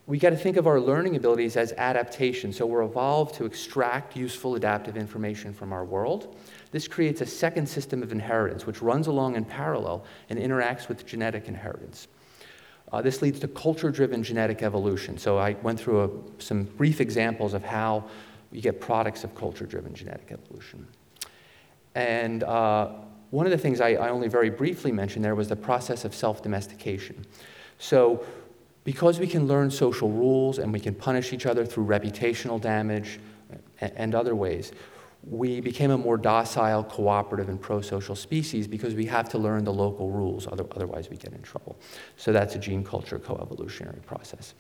[0.07, 2.53] we got to think of our learning abilities as adaptation.
[2.53, 6.37] So we're evolved to extract useful adaptive information from our world.
[6.73, 11.07] This creates a second system of inheritance, which runs along in parallel and interacts with
[11.07, 12.09] genetic inheritance.
[12.93, 15.17] Uh, this leads to culture driven genetic evolution.
[15.17, 18.05] So I went through a, some brief examples of how
[18.53, 20.87] you get products of culture driven genetic evolution.
[21.95, 22.93] And uh,
[23.31, 26.15] one of the things I, I only very briefly mentioned there was the process of
[26.15, 27.25] self domestication.
[27.79, 28.25] So
[28.85, 33.19] because we can learn social rules and we can punish each other through reputational damage
[33.81, 34.73] and other ways,
[35.27, 39.65] we became a more docile, cooperative, and pro social species because we have to learn
[39.65, 41.77] the local rules, otherwise, we get in trouble.
[42.17, 44.55] So that's a gene culture coevolutionary process.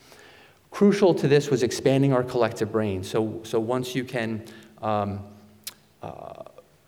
[0.70, 3.04] Crucial to this was expanding our collective brain.
[3.04, 4.44] So, so once you can
[4.80, 5.20] um,
[6.02, 6.44] uh,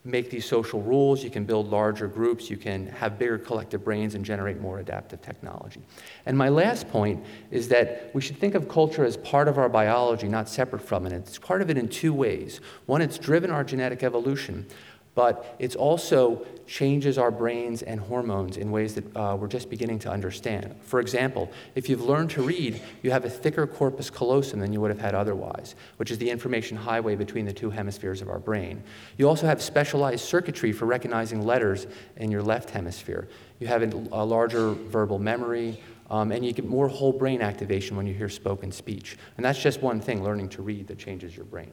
[0.07, 4.15] make these social rules, you can build larger groups, you can have bigger collective brains
[4.15, 5.81] and generate more adaptive technology.
[6.25, 9.69] And my last point is that we should think of culture as part of our
[9.69, 11.13] biology, not separate from it.
[11.13, 12.61] It's part of it in two ways.
[12.87, 14.67] One, it's driven our genetic evolution,
[15.15, 19.99] but it's also changes our brains and hormones in ways that uh, we're just beginning
[20.01, 20.75] to understand.
[20.83, 24.81] For example, if you've learned to read, you have a thicker corpus callosum than you
[24.81, 28.39] would have had otherwise, which is the information highway between the two hemispheres of our
[28.39, 28.83] brain.
[29.17, 31.87] You also have specialized circuitry for recognizing letters
[32.17, 33.29] in your left hemisphere.
[33.61, 38.07] You have a larger verbal memory, um, and you get more whole brain activation when
[38.07, 39.17] you hear spoken speech.
[39.37, 41.73] And that's just one thing, learning to read, that changes your brain.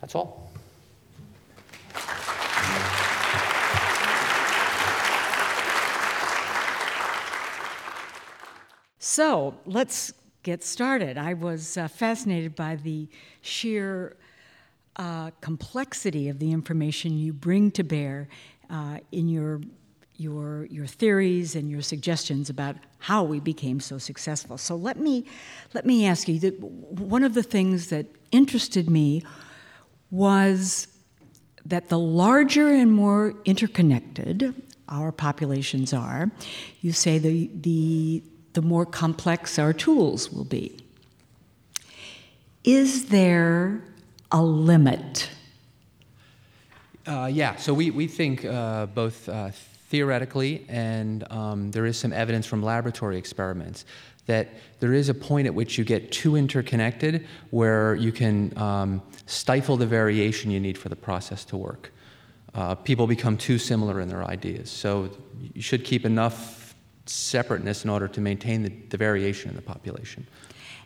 [0.00, 0.53] That's all.
[9.06, 11.18] So let's get started.
[11.18, 13.06] I was uh, fascinated by the
[13.42, 14.16] sheer
[14.96, 18.28] uh, complexity of the information you bring to bear
[18.70, 19.60] uh, in your
[20.16, 24.56] your your theories and your suggestions about how we became so successful.
[24.56, 25.26] So let me
[25.74, 29.22] let me ask you that one of the things that interested me
[30.10, 30.88] was
[31.66, 34.54] that the larger and more interconnected
[34.88, 36.30] our populations are,
[36.80, 38.22] you say the the
[38.54, 40.76] the more complex our tools will be.
[42.64, 43.82] Is there
[44.32, 45.28] a limit?
[47.06, 49.50] Uh, yeah, so we, we think uh, both uh,
[49.88, 53.84] theoretically and um, there is some evidence from laboratory experiments
[54.26, 54.48] that
[54.80, 59.76] there is a point at which you get too interconnected where you can um, stifle
[59.76, 61.92] the variation you need for the process to work.
[62.54, 64.70] Uh, people become too similar in their ideas.
[64.70, 65.10] So
[65.52, 66.63] you should keep enough
[67.06, 70.26] separateness in order to maintain the, the variation in the population.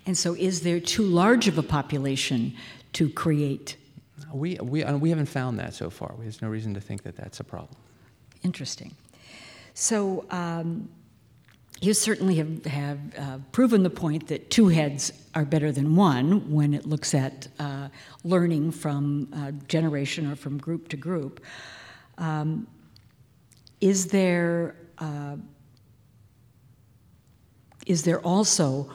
[0.07, 2.55] And so, is there too large of a population
[2.95, 3.77] to create?
[4.33, 6.15] We, we, uh, we haven't found that so far.
[6.19, 7.77] There's no reason to think that that's a problem.
[8.43, 8.95] Interesting.
[9.75, 10.89] So, um,
[11.81, 16.51] you certainly have, have uh, proven the point that two heads are better than one
[16.51, 17.89] when it looks at uh,
[18.25, 21.45] learning from uh, generation or from group to group.
[22.17, 22.67] Um,
[23.81, 25.37] is there uh,
[27.89, 28.89] is there also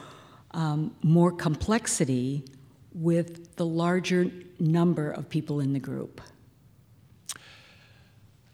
[0.52, 2.44] um, more complexity
[2.94, 6.20] with the larger number of people in the group?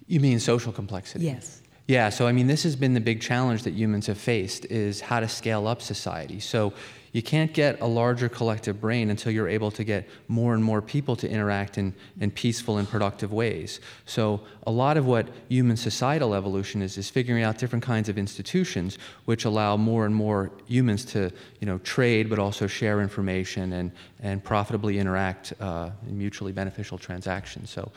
[0.06, 1.26] You mean social complexity?
[1.26, 1.62] Yes.
[1.86, 5.00] Yeah, so I mean, this has been the big challenge that humans have faced is
[5.00, 6.40] how to scale up society.
[6.40, 6.72] So
[7.12, 10.80] you can't get a larger collective brain until you're able to get more and more
[10.80, 13.80] people to interact in, in peaceful and productive ways.
[14.06, 18.16] So a lot of what human societal evolution is is figuring out different kinds of
[18.16, 23.72] institutions which allow more and more humans to you know, trade but also share information
[23.72, 23.90] and,
[24.22, 27.70] and profitably interact uh, in mutually beneficial transactions.
[27.70, 27.90] So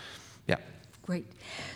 [0.47, 0.57] yeah.
[1.03, 1.25] Great.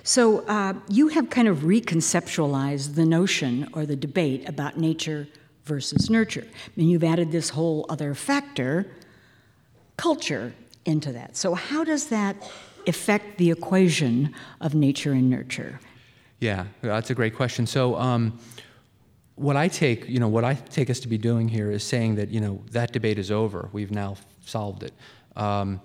[0.03, 5.27] So uh, you have kind of reconceptualized the notion or the debate about nature
[5.67, 6.45] versus nurture.
[6.45, 8.87] I mean, you've added this whole other factor,
[9.97, 10.53] culture,
[10.85, 11.35] into that.
[11.35, 12.35] So, how does that
[12.87, 15.79] affect the equation of nature and nurture?
[16.39, 17.67] Yeah, that's a great question.
[17.67, 18.39] So, um,
[19.35, 22.15] what I take, you know, what I take us to be doing here is saying
[22.15, 23.69] that, you know, that debate is over.
[23.71, 24.15] We've now
[24.45, 24.93] solved it.
[25.35, 25.79] Um,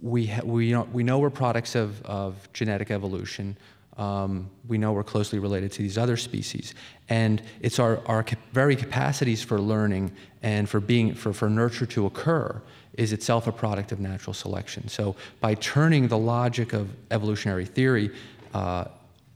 [0.00, 3.58] we, ha- we, know, we know we're products of, of genetic evolution.
[4.00, 6.74] Um, we know we're closely related to these other species.
[7.10, 8.24] And it's our, our
[8.54, 10.10] very capacities for learning
[10.42, 12.62] and for, being, for, for nurture to occur
[12.94, 14.88] is itself a product of natural selection.
[14.88, 18.10] So by turning the logic of evolutionary theory
[18.54, 18.86] uh,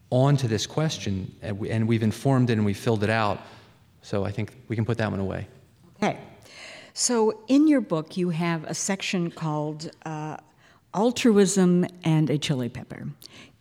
[0.08, 3.42] onto this question, and, we, and we've informed it and we've filled it out,
[4.00, 5.46] so I think we can put that one away.
[6.02, 6.18] Okay.
[6.94, 10.38] So in your book, you have a section called uh,
[10.94, 13.08] altruism and a chili pepper.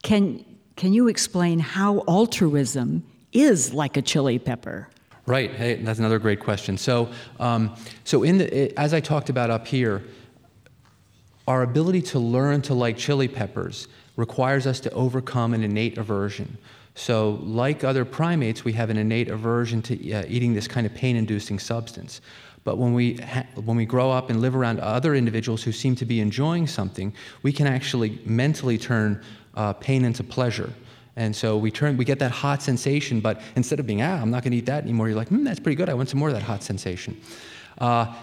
[0.02, 0.46] Can,
[0.76, 4.88] can you explain how altruism is like a chili pepper?
[5.26, 5.52] Right.
[5.52, 6.78] Hey, that's another great question.
[6.78, 7.10] So,
[7.40, 10.04] um, so in the, as I talked about up here,
[11.48, 16.58] our ability to learn to like chili peppers requires us to overcome an innate aversion.
[16.96, 20.94] So, like other primates, we have an innate aversion to uh, eating this kind of
[20.94, 22.22] pain inducing substance.
[22.64, 25.96] But when we, ha- when we grow up and live around other individuals who seem
[25.96, 29.22] to be enjoying something, we can actually mentally turn
[29.56, 30.74] uh, pain into pleasure.
[31.16, 34.32] And so we turn, we get that hot sensation, but instead of being, ah, I'm
[34.32, 35.90] not going to eat that anymore, you're like, hmm, that's pretty good.
[35.90, 37.20] I want some more of that hot sensation.
[37.78, 38.14] Uh,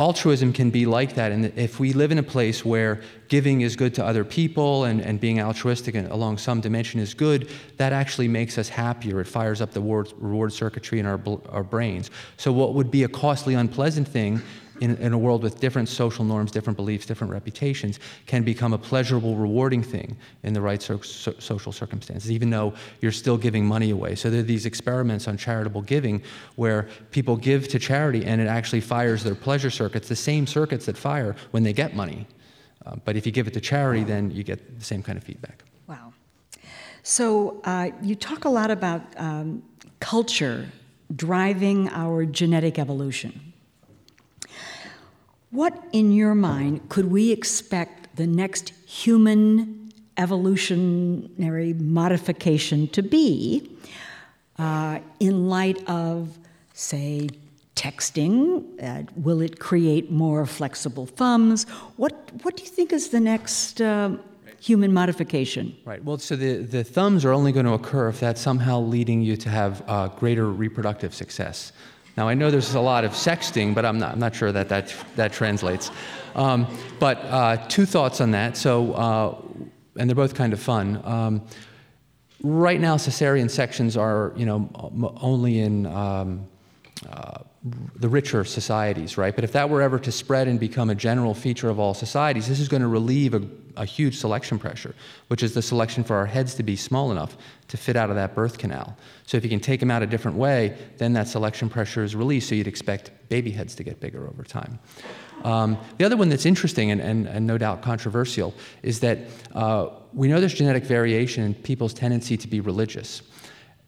[0.00, 1.30] altruism can be like that.
[1.30, 5.00] And if we live in a place where giving is good to other people and,
[5.00, 9.20] and being altruistic and along some dimension is good, that actually makes us happier.
[9.20, 11.20] It fires up the reward, reward circuitry in our,
[11.50, 12.10] our brains.
[12.38, 14.40] So, what would be a costly, unpleasant thing
[14.80, 18.78] in, in, a world with different social norms, different beliefs, different reputations, can become a
[18.78, 23.64] pleasurable, rewarding thing in the right so, so, social circumstances, even though you're still giving
[23.64, 24.14] money away.
[24.14, 26.22] So there are these experiments on charitable giving
[26.56, 30.86] where people give to charity and it actually fires their pleasure circuits, the same circuits
[30.86, 32.26] that fire when they get money.
[32.86, 35.24] Uh, but if you give it to charity, then you get the same kind of
[35.24, 35.62] feedback.
[35.86, 36.12] Wow.
[37.02, 39.62] So uh, you talk a lot about um,
[40.00, 40.66] culture
[41.14, 43.49] driving our genetic evolution.
[45.50, 53.70] What, in your mind, could we expect the next human evolutionary modification to be
[54.58, 56.38] uh, in light of,
[56.72, 57.30] say,
[57.74, 58.64] texting?
[58.80, 61.64] Uh, will it create more flexible thumbs?
[61.96, 64.16] What, what do you think is the next uh,
[64.60, 65.76] human modification?
[65.84, 66.04] Right.
[66.04, 69.36] Well, so the, the thumbs are only going to occur if that's somehow leading you
[69.38, 71.72] to have uh, greater reproductive success.
[72.16, 74.68] Now, I know there's a lot of sexting, but I'm not, I'm not sure that
[74.68, 75.90] that, that translates.
[76.34, 76.66] Um,
[76.98, 78.56] but uh, two thoughts on that.
[78.56, 79.34] So, uh,
[79.96, 81.00] and they're both kind of fun.
[81.04, 81.42] Um,
[82.42, 84.68] right now, cesarean sections are, you know,
[85.20, 86.46] only in, um,
[87.10, 89.34] uh, the richer societies, right?
[89.34, 92.48] But if that were ever to spread and become a general feature of all societies,
[92.48, 93.42] this is going to relieve a,
[93.76, 94.94] a, huge selection pressure,
[95.28, 97.36] which is the selection for our heads to be small enough
[97.68, 98.96] to fit out of that birth canal.
[99.26, 102.16] So if you can take them out a different way, then that selection pressure is
[102.16, 104.78] released, so you'd expect baby heads to get bigger over time.
[105.44, 109.18] Um, the other one that's interesting and, and, and, no doubt controversial is that
[109.54, 113.22] uh, we know there's genetic variation in people's tendency to be religious.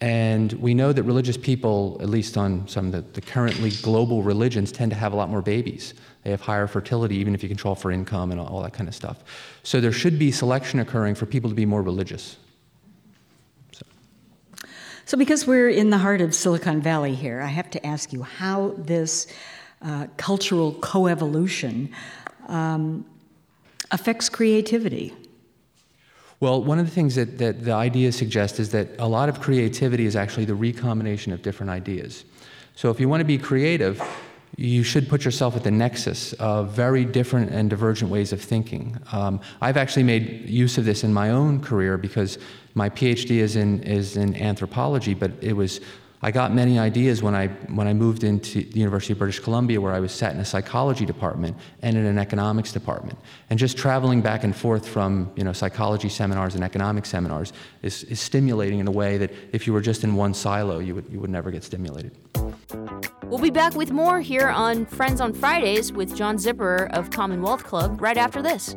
[0.02, 4.24] And we know that religious people, at least on some of the, the, currently global
[4.24, 5.94] religions, tend to have a lot more babies.
[6.24, 8.96] They have higher fertility, even if you control for income and all that kind of
[8.96, 9.22] stuff.
[9.62, 12.36] So there should be selection occurring for people to be more religious.
[13.70, 13.86] So,
[15.04, 18.24] so because we're in the heart of Silicon Valley here, I have to ask you
[18.24, 19.28] how this
[19.82, 21.92] uh, cultural coevolution
[22.48, 23.06] um,
[23.92, 25.14] affects creativity.
[26.42, 29.40] Well, one of the things that, that the ideas suggest is that a lot of
[29.40, 32.24] creativity is actually the recombination of different ideas.
[32.74, 34.02] So if you want to be creative,
[34.56, 38.98] you should put yourself at the nexus of very different and divergent ways of thinking.
[39.12, 42.38] Um, I've actually made use of this in my own career because
[42.74, 45.80] my PhD is in, is in anthropology, but it was
[46.24, 49.80] I got many ideas when I, when I moved into the University of British Columbia,
[49.80, 53.18] where I was sat in a psychology department and in an economics department.
[53.50, 57.52] And just traveling back and forth from you know, psychology seminars and economics seminars
[57.82, 60.94] is, is stimulating in a way that if you were just in one silo, you
[60.94, 62.12] would, you would never get stimulated.
[63.24, 67.64] We'll be back with more here on Friends on Fridays with John Zipperer of Commonwealth
[67.64, 68.76] Club right after this.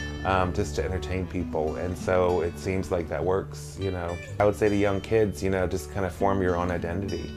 [0.25, 1.75] um, just to entertain people.
[1.75, 4.17] And so it seems like that works, you know.
[4.39, 7.31] I would say to young kids, you know, just kind of form your own identity.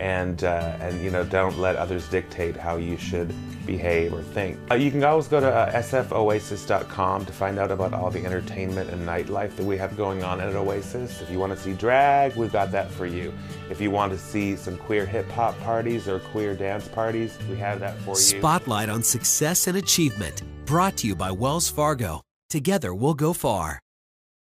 [0.00, 3.32] And, uh, and you know, don't let others dictate how you should
[3.64, 4.58] behave or think.
[4.70, 8.90] Uh, you can always go to uh, sfoasis.com to find out about all the entertainment
[8.90, 11.20] and nightlife that we have going on at Oasis.
[11.22, 13.32] If you want to see drag, we've got that for you.
[13.70, 17.56] If you want to see some queer hip hop parties or queer dance parties, we
[17.56, 18.16] have that for you.
[18.16, 22.22] Spotlight on success and achievement Brought to you by Wells Fargo.
[22.48, 23.78] Together we'll go far.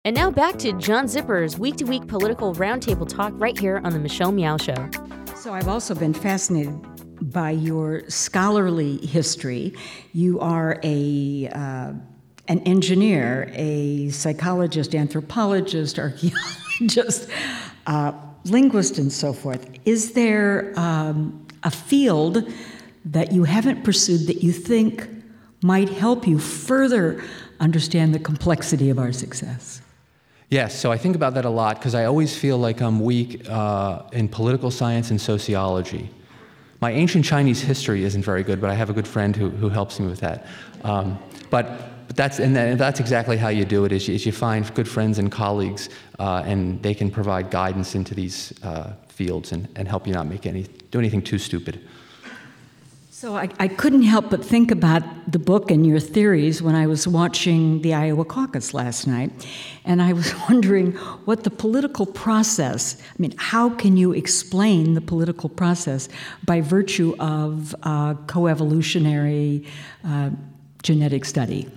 [0.04, 3.92] And now back to John Zipperer's week to week political roundtable talk right here on
[3.92, 4.88] The Michelle Meow Show.
[5.34, 6.80] So I've also been fascinated
[7.32, 9.74] by your scholarly history.
[10.12, 11.92] You are a uh,
[12.46, 17.28] an engineer, a psychologist, anthropologist, archaeologist,
[17.88, 18.12] uh,
[18.44, 19.68] linguist, and so forth.
[19.84, 22.48] Is there um, a field
[23.04, 25.08] that you haven't pursued that you think
[25.62, 27.22] might help you further
[27.60, 29.80] understand the complexity of our success.
[30.50, 33.48] Yes, so I think about that a lot because I always feel like I'm weak
[33.48, 36.10] uh, in political science and sociology.
[36.80, 39.68] My ancient Chinese history isn't very good, but I have a good friend who, who
[39.68, 40.46] helps me with that.
[40.82, 44.32] Um, but, but that's, and that's exactly how you do it, is you, is you
[44.32, 45.88] find good friends and colleagues,
[46.18, 50.26] uh, and they can provide guidance into these uh, fields and, and help you not
[50.26, 51.80] make any, do anything too stupid.
[53.22, 56.88] So I, I, couldn't help but think about the book and your theories when I
[56.88, 59.30] was watching the Iowa caucus last night.
[59.84, 60.94] And I was wondering
[61.24, 66.08] what the political process, I mean, how can you explain the political process
[66.44, 69.68] by virtue of uh, coevolutionary
[70.04, 70.30] uh,
[70.82, 71.70] genetic study?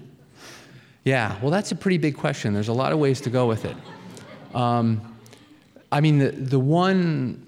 [1.04, 2.56] Yeah, well, that's a pretty big question.
[2.56, 3.78] There's a lot of ways to go with it.
[4.56, 5.00] Um,
[5.92, 7.45] I mean, the, the one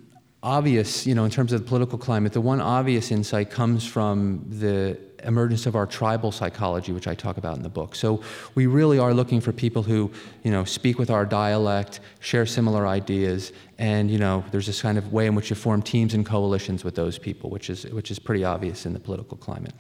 [0.47, 4.45] obvious, you know, in terms of the political climate, the one obvious insight comes from
[4.47, 7.95] the emergence of our tribal psychology, which I talk about in the book.
[7.95, 8.21] So
[8.55, 10.09] we really are looking for people who,
[10.43, 14.97] you know, speak with our dialect, share similar ideas, and you know, there's this kind
[14.97, 18.09] of way in which you form teams and coalitions with those people, which is which
[18.09, 19.73] is pretty obvious in the political climate.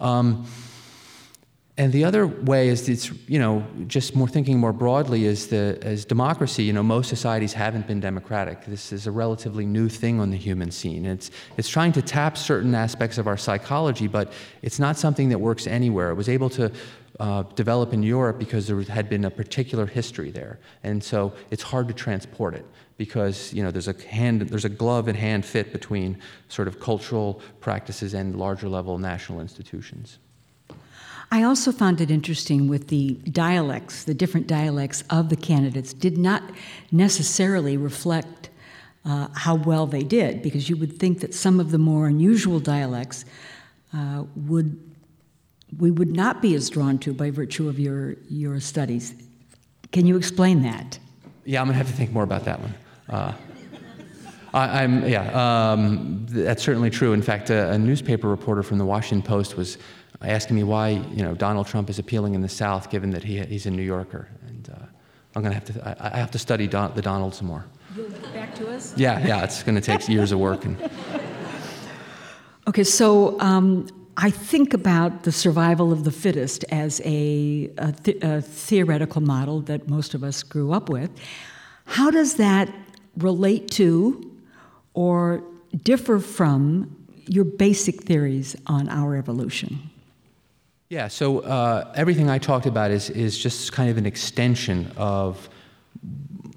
[0.00, 0.46] Um,
[1.78, 5.78] and the other way is it's you know just more thinking more broadly is the
[5.82, 6.64] as democracy.
[6.64, 8.66] You know most societies haven't been democratic.
[8.66, 11.06] This is a relatively new thing on the human scene.
[11.06, 15.38] It's it's trying to tap certain aspects of our psychology but it's not something that
[15.38, 16.10] works anywhere.
[16.10, 16.72] It was able to
[17.20, 20.58] uh, develop in Europe because there had been a particular history there.
[20.82, 22.66] And so it's hard to transport it
[22.96, 26.18] because you know there's a hand there's a glove and hand fit between
[26.48, 30.18] sort of cultural practices and larger level national institutions
[31.30, 36.16] I also found it interesting with the dialects, the different dialects of the candidates did
[36.16, 36.42] not
[36.90, 38.48] necessarily reflect
[39.04, 42.60] uh, how well they did, because you would think that some of the more unusual
[42.60, 43.24] dialects
[43.94, 44.78] uh, would
[45.78, 49.14] we would not be as drawn to by virtue of your your studies.
[49.92, 50.98] Can you explain that?
[51.44, 52.74] Yeah, I'm gonna have to think more about that one.
[53.08, 53.32] Uh,
[54.54, 57.12] I, am yeah, um, that's certainly true.
[57.12, 59.78] In fact, a, a newspaper reporter from the Washington Post was
[60.22, 63.38] asking me why you know Donald Trump is appealing in the South, given that he,
[63.40, 64.28] he's a New Yorker.
[64.46, 64.86] And uh,
[65.36, 67.64] I'm going to have to I, I, have to study Don, the Donald some more.
[67.94, 68.96] You'll get back to us.
[68.96, 70.64] Yeah, yeah, it's going to take years of work.
[70.64, 70.90] And...
[72.66, 73.40] Okay, so.
[73.40, 73.86] Um,
[74.20, 79.60] I think about the survival of the fittest as a, a, th- a theoretical model
[79.62, 81.08] that most of us grew up with.
[81.84, 82.68] How does that
[83.16, 84.36] relate to
[84.94, 85.44] or
[85.84, 86.96] differ from
[87.28, 89.88] your basic theories on our evolution?
[90.90, 95.50] Yeah, so uh, everything I talked about is, is just kind of an extension of,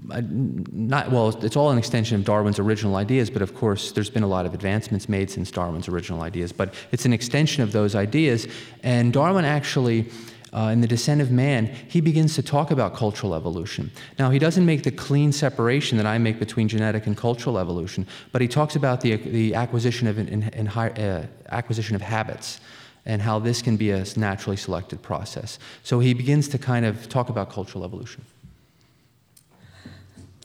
[0.09, 4.09] uh, not, well, it's all an extension of Darwin's original ideas, but of course, there's
[4.09, 7.73] been a lot of advancements made since Darwin's original ideas, but it's an extension of
[7.73, 8.47] those ideas.
[8.83, 10.09] And Darwin actually,
[10.53, 13.91] uh, in The Descent of Man, he begins to talk about cultural evolution.
[14.17, 18.07] Now, he doesn't make the clean separation that I make between genetic and cultural evolution,
[18.31, 22.61] but he talks about the, the acquisition, of, high, uh, acquisition of habits
[23.05, 25.59] and how this can be a naturally selected process.
[25.83, 28.23] So he begins to kind of talk about cultural evolution.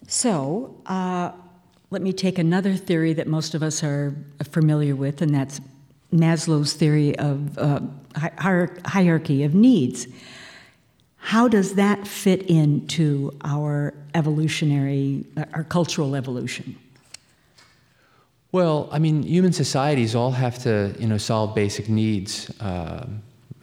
[0.09, 1.33] So, uh,
[1.91, 4.15] let me take another theory that most of us are
[4.51, 5.61] familiar with, and that's
[6.13, 7.81] Maslow's theory of uh,
[8.17, 10.07] hierarchy of needs.
[11.17, 16.77] How does that fit into our evolutionary, our cultural evolution?
[18.57, 23.07] Well, I mean, human societies all have to, you know, solve basic needs, uh,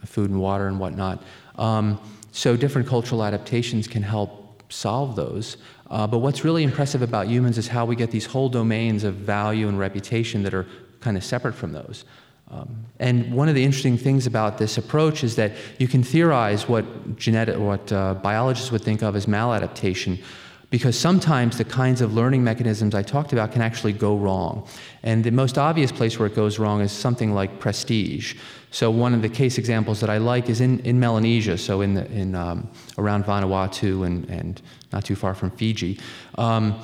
[0.04, 1.20] food and water and whatnot.
[1.58, 1.98] Um,
[2.30, 5.56] so different cultural adaptations can help solve those.
[5.90, 9.14] Uh, but what's really impressive about humans is how we get these whole domains of
[9.16, 10.64] value and reputation that are
[11.00, 12.04] kind of separate from those.
[12.52, 16.68] Um, and one of the interesting things about this approach is that you can theorize
[16.68, 20.22] what genetic, what uh, biologists would think of as maladaptation,
[20.74, 24.66] because sometimes the kinds of learning mechanisms I talked about can actually go wrong.
[25.04, 28.34] And the most obvious place where it goes wrong is something like prestige.
[28.72, 31.94] So one of the case examples that I like is in, in Melanesia, so in,
[31.94, 32.68] the, in um,
[32.98, 34.60] around Vanuatu and, and
[34.92, 36.00] not too far from Fiji.
[36.38, 36.80] Um,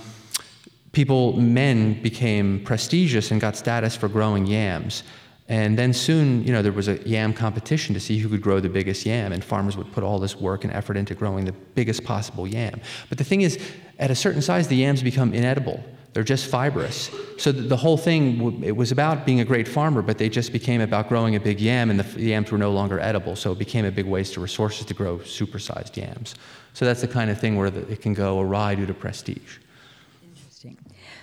[0.92, 5.02] people, men became prestigious and got status for growing yams.
[5.50, 8.60] And then soon, you know, there was a yam competition to see who could grow
[8.60, 11.52] the biggest yam, and farmers would put all this work and effort into growing the
[11.74, 12.80] biggest possible yam.
[13.08, 13.58] But the thing is,
[13.98, 15.82] at a certain size, the yams become inedible.
[16.12, 17.10] They're just fibrous.
[17.36, 20.80] So the whole thing, it was about being a great farmer, but they just became
[20.80, 23.34] about growing a big yam, and the yams were no longer edible.
[23.34, 26.36] So it became a big waste of resources to grow supersized yams.
[26.74, 29.58] So that's the kind of thing where it can go awry due to prestige.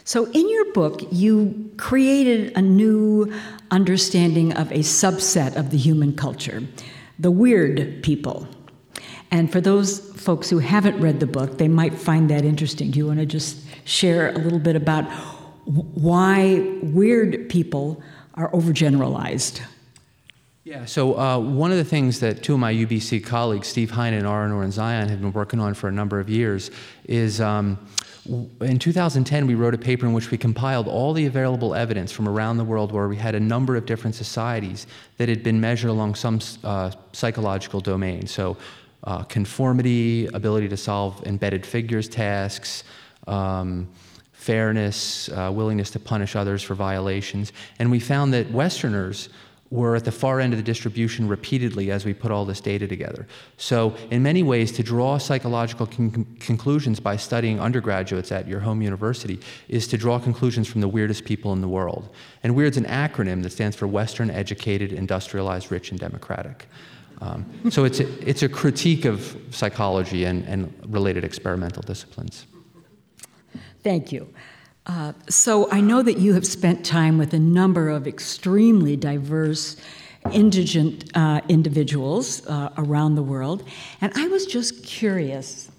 [0.07, 3.29] So, in your book, you created a new
[3.71, 6.63] understanding of a subset of the human culture,
[7.19, 8.47] the weird people.
[9.31, 12.89] And for those folks who haven't read the book, they might find that interesting.
[12.89, 15.03] Do you want to just share a little bit about
[15.65, 18.01] why weird people
[18.35, 19.59] are overgeneralized?
[20.63, 24.13] Yeah, so uh, one of the things that two of my UBC colleagues, Steve Heine
[24.13, 26.71] and Ara Norenzayan, have been working on for a number of years
[27.03, 27.77] is um,
[28.61, 32.27] in 2010, we wrote a paper in which we compiled all the available evidence from
[32.27, 35.89] around the world where we had a number of different societies that had been measured
[35.89, 38.27] along some uh, psychological domain.
[38.27, 38.57] So,
[39.03, 42.83] uh, conformity, ability to solve embedded figures tasks,
[43.27, 43.87] um,
[44.33, 47.53] fairness, uh, willingness to punish others for violations.
[47.79, 49.29] And we found that Westerners
[49.69, 52.87] were at the far end of the distribution repeatedly as we put all this data
[52.87, 53.27] together.
[53.57, 58.81] So, in many ways, to draw psychological con- conclusions by studying undergraduates at your home
[58.81, 62.09] university is to draw conclusions from the weirdest people in the world.
[62.43, 66.67] And WEIRD's an acronym that stands for Western Educated, Industrialized, Rich, and Democratic.
[67.19, 72.45] Um, so, it's a, it's a critique of psychology and, and related experimental disciplines.
[73.83, 74.33] Thank you.
[75.29, 79.75] So I know that you have spent time with a number of extremely diverse
[80.31, 83.63] indigent uh, individuals uh, around the world,
[84.01, 85.69] and I was just curious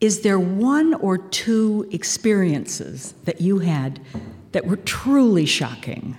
[0.00, 4.00] is there one or two experiences that you had
[4.52, 6.16] that were truly shocking?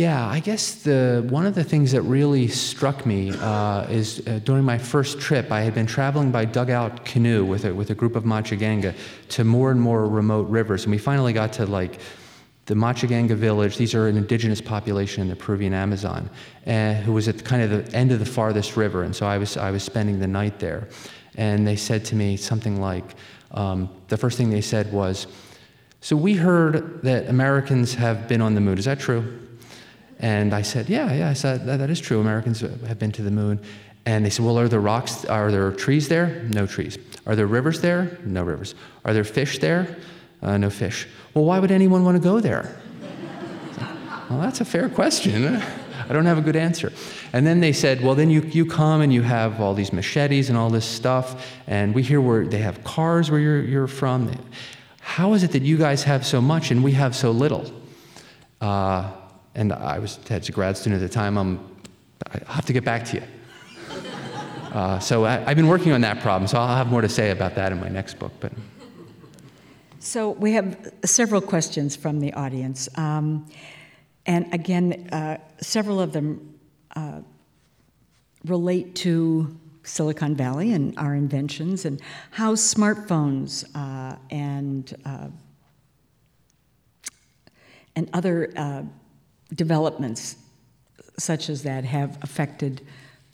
[0.00, 4.40] Yeah, I guess the one of the things that really struck me uh, is uh,
[4.44, 7.94] during my first trip, I had been traveling by dugout canoe with a, with a
[7.94, 8.94] group of Machiguenga
[9.28, 12.00] to more and more remote rivers, and we finally got to like
[12.64, 13.76] the Machiguenga village.
[13.76, 16.30] These are an indigenous population in the Peruvian Amazon,
[16.66, 19.36] uh, who was at kind of the end of the farthest river, and so I
[19.36, 20.88] was I was spending the night there,
[21.36, 23.04] and they said to me something like,
[23.50, 25.26] um, the first thing they said was,
[26.00, 28.78] "So we heard that Americans have been on the moon.
[28.78, 29.48] Is that true?"
[30.20, 31.30] And I said, Yeah, yeah.
[31.30, 32.20] I said, that, that is true.
[32.20, 33.60] Americans have been to the moon.
[34.06, 35.24] And they said, Well, are there rocks?
[35.24, 36.42] Are there trees there?
[36.50, 36.98] No trees.
[37.26, 38.18] Are there rivers there?
[38.24, 38.74] No rivers.
[39.04, 39.96] Are there fish there?
[40.42, 41.06] Uh, no fish.
[41.34, 42.76] Well, why would anyone want to go there?
[44.28, 45.56] well, that's a fair question.
[46.08, 46.92] I don't have a good answer.
[47.32, 50.48] And then they said, Well, then you, you come and you have all these machetes
[50.48, 51.46] and all this stuff.
[51.66, 54.30] And we hear where they have cars where you're, you're from.
[55.00, 57.72] How is it that you guys have so much and we have so little?
[58.60, 59.10] Uh,
[59.54, 61.36] and I was had a grad student at the time.
[61.36, 61.58] I'm,
[62.30, 63.22] I have to get back to you.
[64.70, 66.46] Uh, so I, have been working on that problem.
[66.46, 68.30] So I'll have more to say about that in my next book.
[68.38, 68.52] But
[69.98, 73.46] so we have several questions from the audience, um,
[74.26, 76.56] and again, uh, several of them
[76.94, 77.22] uh,
[78.44, 85.28] relate to Silicon Valley and our inventions and how smartphones uh, and uh,
[87.96, 88.82] and other uh,
[89.54, 90.36] developments
[91.18, 92.80] such as that have affected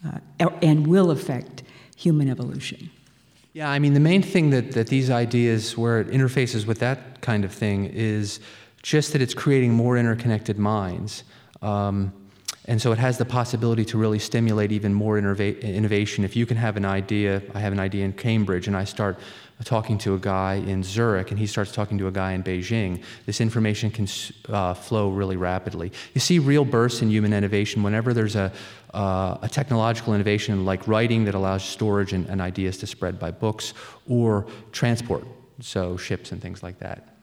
[0.07, 0.19] uh,
[0.63, 1.63] and will affect
[1.97, 2.91] human evolution.
[3.53, 7.23] Yeah, I mean, the main thing that, that these ideas, where it interfaces with that
[7.23, 8.39] kind of thing, is
[8.83, 11.25] just that it's creating more interconnected minds.
[11.63, 12.13] Um,
[12.67, 16.25] and so it has the possibility to really stimulate even more innovation.
[16.25, 19.19] If you can have an idea, I have an idea in Cambridge, and I start
[19.65, 23.03] talking to a guy in Zurich and he starts talking to a guy in Beijing,
[23.25, 24.07] this information can
[24.49, 25.93] uh, flow really rapidly.
[26.15, 28.53] You see real bursts in human innovation whenever there's a,
[28.93, 33.31] uh, a technological innovation like writing that allows storage and, and ideas to spread by
[33.31, 33.73] books
[34.09, 35.25] or transport,
[35.61, 37.16] so ships and things like that.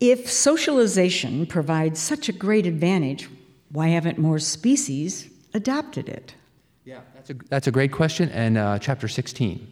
[0.00, 3.28] If socialization provides such a great advantage,
[3.70, 6.34] why haven't more species adopted it?
[6.84, 9.70] Yeah, that's a, that's a great question, and uh, chapter 16.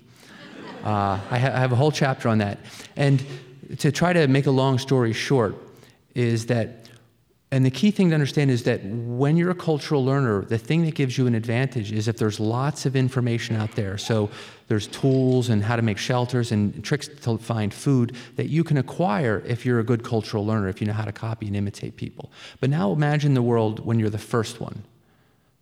[0.85, 2.59] Uh, I, ha- I, have a whole chapter on that.
[2.95, 3.25] And
[3.79, 5.57] to try to make a long story short,
[6.15, 6.88] is that,
[7.51, 10.85] and the key thing to understand is that when you're a cultural learner, the thing
[10.85, 13.97] that gives you an advantage is if there's lots of information out there.
[13.97, 14.29] So
[14.69, 18.77] there's tools and how to make shelters and tricks to find food that you can
[18.77, 21.97] acquire if you're a good cultural learner, if you know how to copy and imitate
[21.97, 22.31] people.
[22.61, 24.85] But now imagine the world when you're the first one.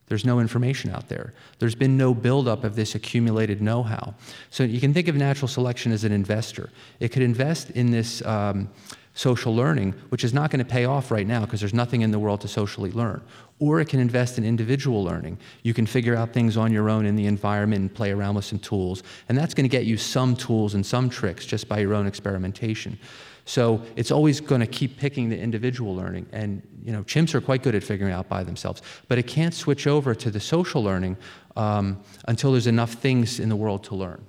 [0.08, 1.34] There's no information out there.
[1.60, 4.14] There's been no buildup of this accumulated know how.
[4.50, 6.70] So you can think of natural selection as an investor.
[6.98, 8.70] It could invest in this um,
[9.16, 12.10] social learning, which is not going to pay off right now because there's nothing in
[12.10, 13.22] the world to socially learn.
[13.58, 15.38] Or it can invest in individual learning.
[15.62, 18.44] You can figure out things on your own in the environment and play around with
[18.44, 19.02] some tools.
[19.30, 22.06] And that's going to get you some tools and some tricks just by your own
[22.06, 22.98] experimentation.
[23.46, 26.26] So it's always going to keep picking the individual learning.
[26.32, 29.54] And you know, chimps are quite good at figuring out by themselves, but it can't
[29.54, 31.16] switch over to the social learning
[31.56, 34.22] um, until there's enough things in the world to learn.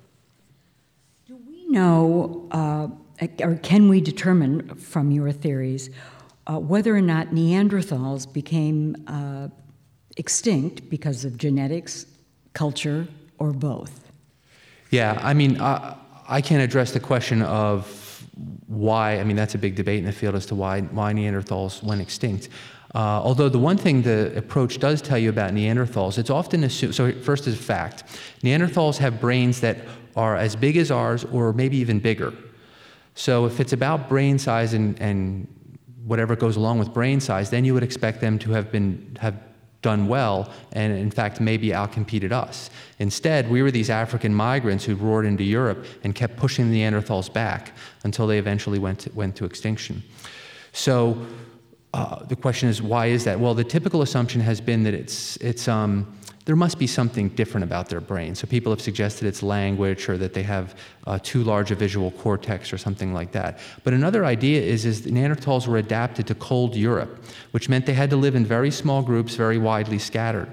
[1.26, 2.88] Do we know, uh,
[3.42, 5.90] or can we determine from your theories,
[6.46, 9.48] uh, whether or not Neanderthals became uh,
[10.18, 12.06] extinct because of genetics,
[12.54, 13.08] culture,
[13.40, 14.04] or both?
[14.92, 18.26] Yeah, I mean, I can't address the question of
[18.68, 21.84] why, I mean, that's a big debate in the field as to why, why Neanderthals
[21.84, 22.50] went extinct.
[22.96, 26.96] Uh, although the one thing the approach does tell you about Neanderthals, it's often assumed,
[26.96, 28.04] so first is a fact,
[28.44, 29.80] Neanderthals have brains that
[30.16, 32.34] are as big as ours or maybe even bigger.
[33.18, 35.48] So if it's about brain size and, and
[36.06, 39.36] whatever goes along with brain size, then you would expect them to have been have
[39.82, 42.70] done well and in fact maybe outcompeted us.
[43.00, 47.32] Instead, we were these African migrants who roared into Europe and kept pushing the Neanderthals
[47.32, 50.04] back until they eventually went to, went to extinction.
[50.72, 51.26] So
[51.94, 53.40] uh, the question is, why is that?
[53.40, 57.66] Well, the typical assumption has been that it's, it's, um, there must be something different
[57.66, 58.34] about their brain.
[58.34, 60.76] So people have suggested it's language or that they have
[61.06, 63.60] uh, too large a visual cortex or something like that.
[63.84, 67.22] But another idea is, is Neanderthals were adapted to cold Europe,
[67.52, 70.52] which meant they had to live in very small groups, very widely scattered.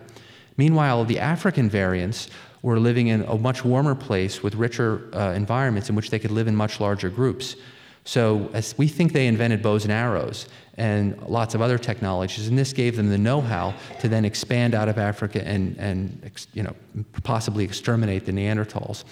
[0.57, 2.28] Meanwhile, the African variants
[2.62, 6.30] were living in a much warmer place with richer uh, environments in which they could
[6.30, 7.57] live in much larger groups.
[8.05, 10.47] So, as we think they invented bows and arrows
[10.77, 14.89] and lots of other technologies, and this gave them the know-how to then expand out
[14.89, 16.75] of Africa and, and you know,
[17.22, 19.05] possibly exterminate the Neanderthals.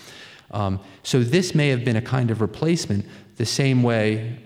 [0.51, 3.07] Um, so this may have been a kind of replacement,
[3.37, 4.39] the same way,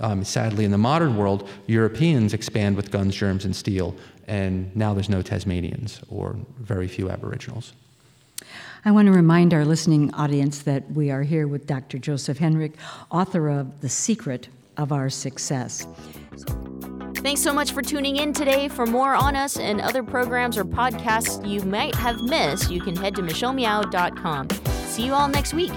[0.00, 3.94] um, sadly, in the modern world, Europeans expand with guns, germs, and steel,
[4.26, 7.74] and now there's no Tasmanians or very few Aboriginals.
[8.84, 11.98] I want to remind our listening audience that we are here with Dr.
[11.98, 12.74] Joseph Henrich,
[13.12, 15.86] author of The Secret of Our Success.
[17.16, 18.68] Thanks so much for tuning in today.
[18.68, 22.96] For more on us and other programs or podcasts you might have missed, you can
[22.96, 24.48] head to michellemeow.com.
[24.86, 25.72] See you all next week.